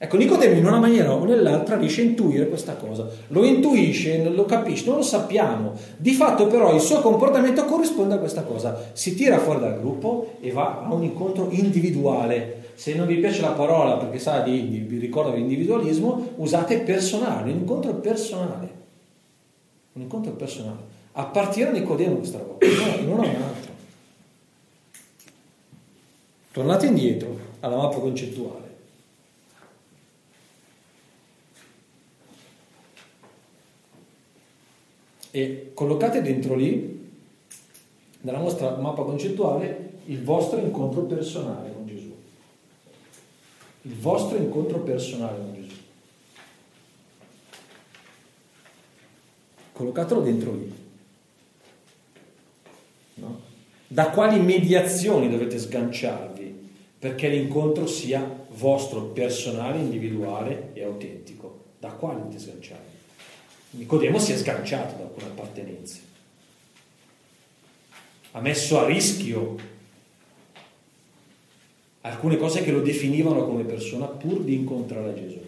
[0.00, 4.44] Ecco, Nicodemo in una maniera o nell'altra riesce a intuire questa cosa, lo intuisce, lo
[4.44, 5.72] capisce, non lo sappiamo.
[5.96, 10.36] Di fatto però il suo comportamento corrisponde a questa cosa, si tira fuori dal gruppo
[10.40, 12.66] e va a un incontro individuale.
[12.74, 17.58] Se non vi piace la parola perché sa di, vi ricorda l'individualismo, usate personale, un
[17.58, 18.70] incontro personale.
[19.94, 20.96] Un incontro personale.
[21.14, 21.28] A
[21.72, 22.58] Nicodemo questa roba,
[23.04, 23.72] non a un altro.
[26.52, 28.67] Tornate indietro alla mappa concettuale.
[35.30, 37.06] E collocate dentro lì,
[38.20, 42.14] nella nostra mappa concettuale, il vostro incontro personale con Gesù.
[43.82, 45.76] Il vostro incontro personale con Gesù.
[49.72, 50.72] Collocatelo dentro lì.
[53.14, 53.40] No?
[53.86, 56.68] Da quali mediazioni dovete sganciarvi
[56.98, 61.64] perché l'incontro sia vostro, personale, individuale e autentico?
[61.78, 62.97] Da quali dovete sganciarvi?
[63.70, 66.00] Nicodemo si è sganciato da alcune appartenenze,
[68.32, 69.56] ha messo a rischio
[72.00, 75.40] alcune cose che lo definivano come persona pur di incontrare Gesù.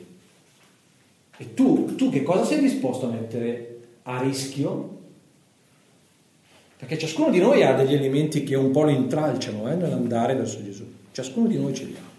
[1.39, 4.99] E tu, tu che cosa sei disposto a mettere a rischio?
[6.77, 10.63] Perché ciascuno di noi ha degli elementi che un po' lo intralciano eh, nell'andare verso
[10.63, 10.85] Gesù.
[11.13, 12.10] Ciascuno di noi ce li ha.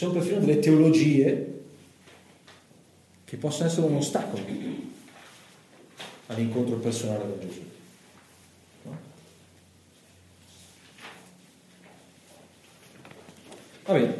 [0.00, 1.60] Sono perfino delle teologie
[3.22, 4.42] che possono essere un ostacolo
[6.28, 7.60] all'incontro personale con Gesù.
[13.84, 14.14] Va bene,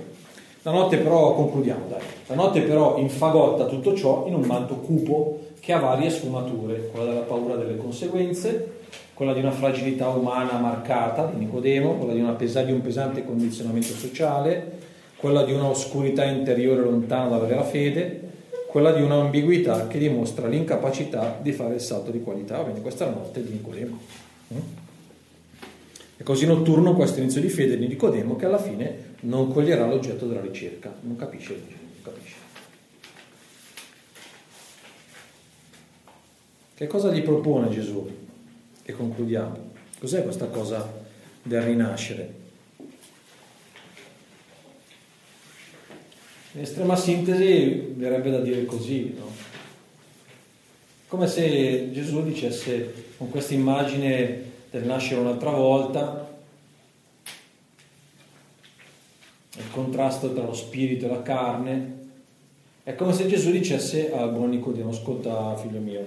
[0.61, 5.47] la notte però, concludiamo dai, la notte però infagotta tutto ciò in un manto cupo
[5.61, 8.81] che ha varie sfumature, quella della paura delle conseguenze,
[9.15, 13.95] quella di una fragilità umana marcata di Nicodemo, quella di, pesa- di un pesante condizionamento
[13.95, 14.80] sociale,
[15.21, 18.29] quella di una oscurità interiore lontana dalla vera fede,
[18.67, 22.59] quella di un'ambiguità che dimostra l'incapacità di fare il salto di qualità.
[22.59, 23.99] Quindi questa è la notte di Nicodemo.
[24.55, 24.59] Mm?
[26.17, 30.27] È così notturno questo inizio di fede di Nicodemo che alla fine non coglierà l'oggetto
[30.27, 31.79] della ricerca, non capisce, non.
[36.81, 38.09] Che cosa gli propone Gesù?
[38.83, 39.73] E concludiamo.
[39.99, 40.91] Cos'è questa cosa
[41.43, 42.40] del rinascere?
[46.53, 49.31] In estrema sintesi verrebbe da dire così, no?
[51.07, 56.29] Come se Gesù dicesse con questa immagine del nascere un'altra volta,
[59.57, 61.99] il contrasto tra lo spirito e la carne.
[62.83, 66.05] È come se Gesù dicesse al buon Nicodemo, ascolta figlio mio,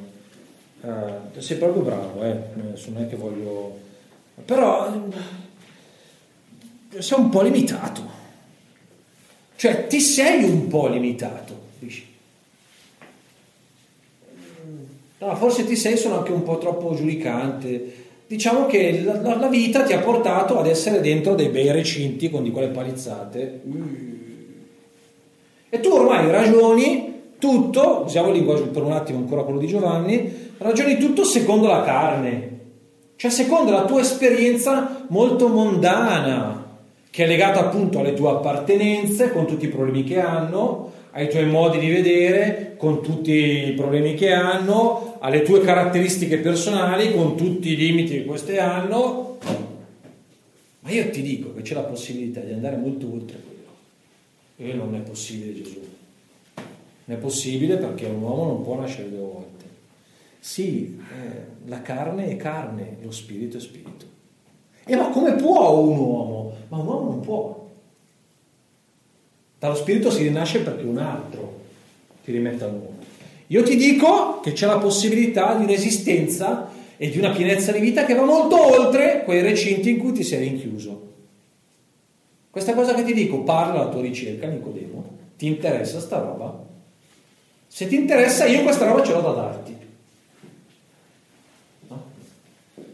[0.82, 2.38] eh, sei proprio bravo, eh,
[2.88, 3.80] non è che voglio...
[4.44, 4.91] però
[6.98, 8.22] sei un po' limitato.
[9.56, 12.12] Cioè ti sei un po' limitato, dici.
[15.20, 17.93] No, forse ti sei sono anche un po' troppo giudicante,
[18.28, 22.30] diciamo che la, la, la, vita ti ha portato ad essere dentro dei bei recinti
[22.30, 23.62] con di quelle palizzate.
[25.70, 30.51] E tu ormai ragioni tutto, usiamo il linguaggio per un attimo ancora quello di Giovanni,
[30.58, 32.60] ragioni tutto secondo la carne,
[33.16, 36.62] cioè secondo la tua esperienza molto mondana,
[37.14, 41.45] che è legata appunto alle tue appartenenze, con tutti i problemi che hanno, ai tuoi
[41.45, 47.72] modi di vedere, con tutti i problemi che hanno, alle tue caratteristiche personali, con tutti
[47.72, 49.38] i limiti che queste hanno.
[50.80, 54.72] Ma io ti dico che c'è la possibilità di andare molto oltre quello.
[54.72, 55.82] E non è possibile Gesù.
[56.55, 59.66] Non è possibile perché un uomo non può nascere due volte.
[60.39, 64.05] Sì, eh, la carne è carne, lo spirito è spirito.
[64.84, 66.43] E ma come può un uomo?
[66.74, 67.69] Ma un uomo non può.
[69.59, 71.61] Dallo spirito si rinasce perché un altro
[72.24, 73.03] ti rimette al mondo.
[73.47, 78.05] Io ti dico che c'è la possibilità di un'esistenza e di una pienezza di vita
[78.05, 81.11] che va molto oltre quei recinti in cui ti sei rinchiuso.
[82.49, 85.17] Questa cosa che ti dico parla alla tua ricerca, Nicodemo.
[85.38, 86.59] Ti interessa sta roba?
[87.67, 89.78] Se ti interessa, io questa roba ce l'ho da darti.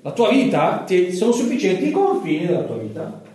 [0.02, 3.28] La tua vita, ti, sono sufficienti i confini della tua vita,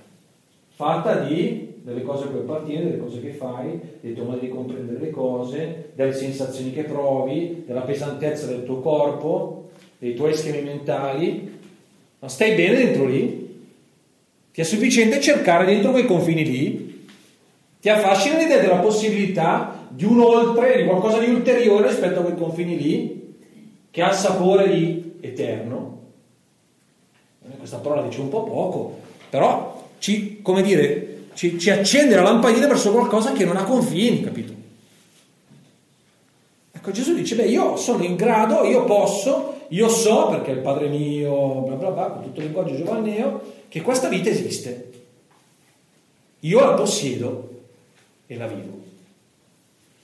[0.74, 4.48] fatta di delle cose a cui appartieni, delle cose che fai, dei tuoi modi di
[4.48, 9.68] comprendere le cose, delle sensazioni che provi, della pesantezza del tuo corpo,
[9.98, 11.58] dei tuoi schemi mentali.
[12.18, 13.66] Ma stai bene dentro lì?
[14.50, 17.06] Ti è sufficiente cercare dentro quei confini lì?
[17.80, 22.36] Ti affascina l'idea della possibilità di un oltre, di qualcosa di ulteriore rispetto a quei
[22.36, 23.34] confini lì,
[23.90, 26.00] che ha il sapore di eterno?
[27.58, 28.98] Questa parola dice un po' poco,
[29.28, 29.73] però
[30.04, 34.52] ci, come dire, ci, ci accende la lampadina verso qualcosa che non ha confini, capito?
[36.72, 40.88] Ecco, Gesù dice, beh, io sono in grado, io posso, io so, perché il Padre
[40.88, 44.90] mio, bla bla bla, tutto il linguaggio giovanneo, che questa vita esiste.
[46.40, 47.62] Io la possiedo
[48.26, 48.82] e la vivo.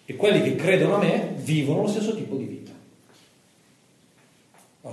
[0.07, 2.73] E quelli che credono a me vivono lo stesso tipo di vita.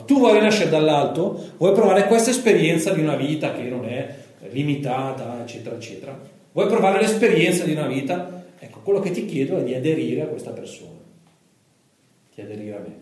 [0.03, 5.41] Tu vuoi rinascere dall'alto, vuoi provare questa esperienza di una vita che non è limitata,
[5.41, 6.19] eccetera, eccetera.
[6.51, 8.45] Vuoi provare l'esperienza di una vita?
[8.59, 10.99] Ecco, quello che ti chiedo è di aderire a questa persona,
[12.33, 12.95] di aderire a me.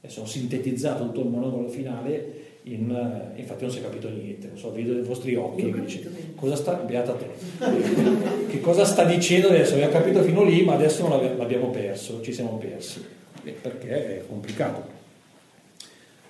[0.00, 4.48] Adesso ho sintetizzato tutto il monologo finale, in, eh, infatti non si è capito niente,
[4.48, 7.26] non so, vedo nei vostri occhi che dice, cosa sta, beata te,
[8.48, 9.74] che cosa sta dicendo adesso?
[9.74, 13.04] Abbiamo capito fino lì, ma adesso non l'abbiamo perso, ci siamo persi,
[13.60, 14.93] perché è complicato.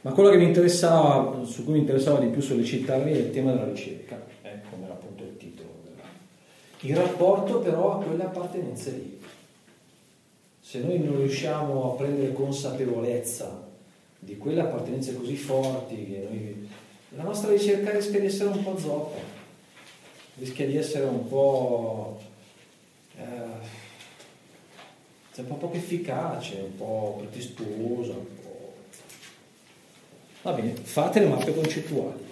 [0.05, 3.53] Ma quello che mi interessava, su cui mi interessava di più sollecitarvi è il tema
[3.53, 4.23] della ricerca,
[4.71, 5.71] come era appunto il titolo.
[6.81, 9.19] Il rapporto però a quelle appartenenze lì.
[10.61, 13.67] Se noi non riusciamo a prendere consapevolezza
[14.19, 16.69] di quelle appartenenze così forti che noi...
[17.17, 19.21] La nostra ricerca rischia di essere un po' zoppa,
[20.37, 22.21] rischia di essere un po'...
[23.17, 23.83] Eh,
[25.41, 28.34] un po' poco efficace, un po' pretestuosa.
[30.45, 32.23] Va bene, fate le mappe concettuali.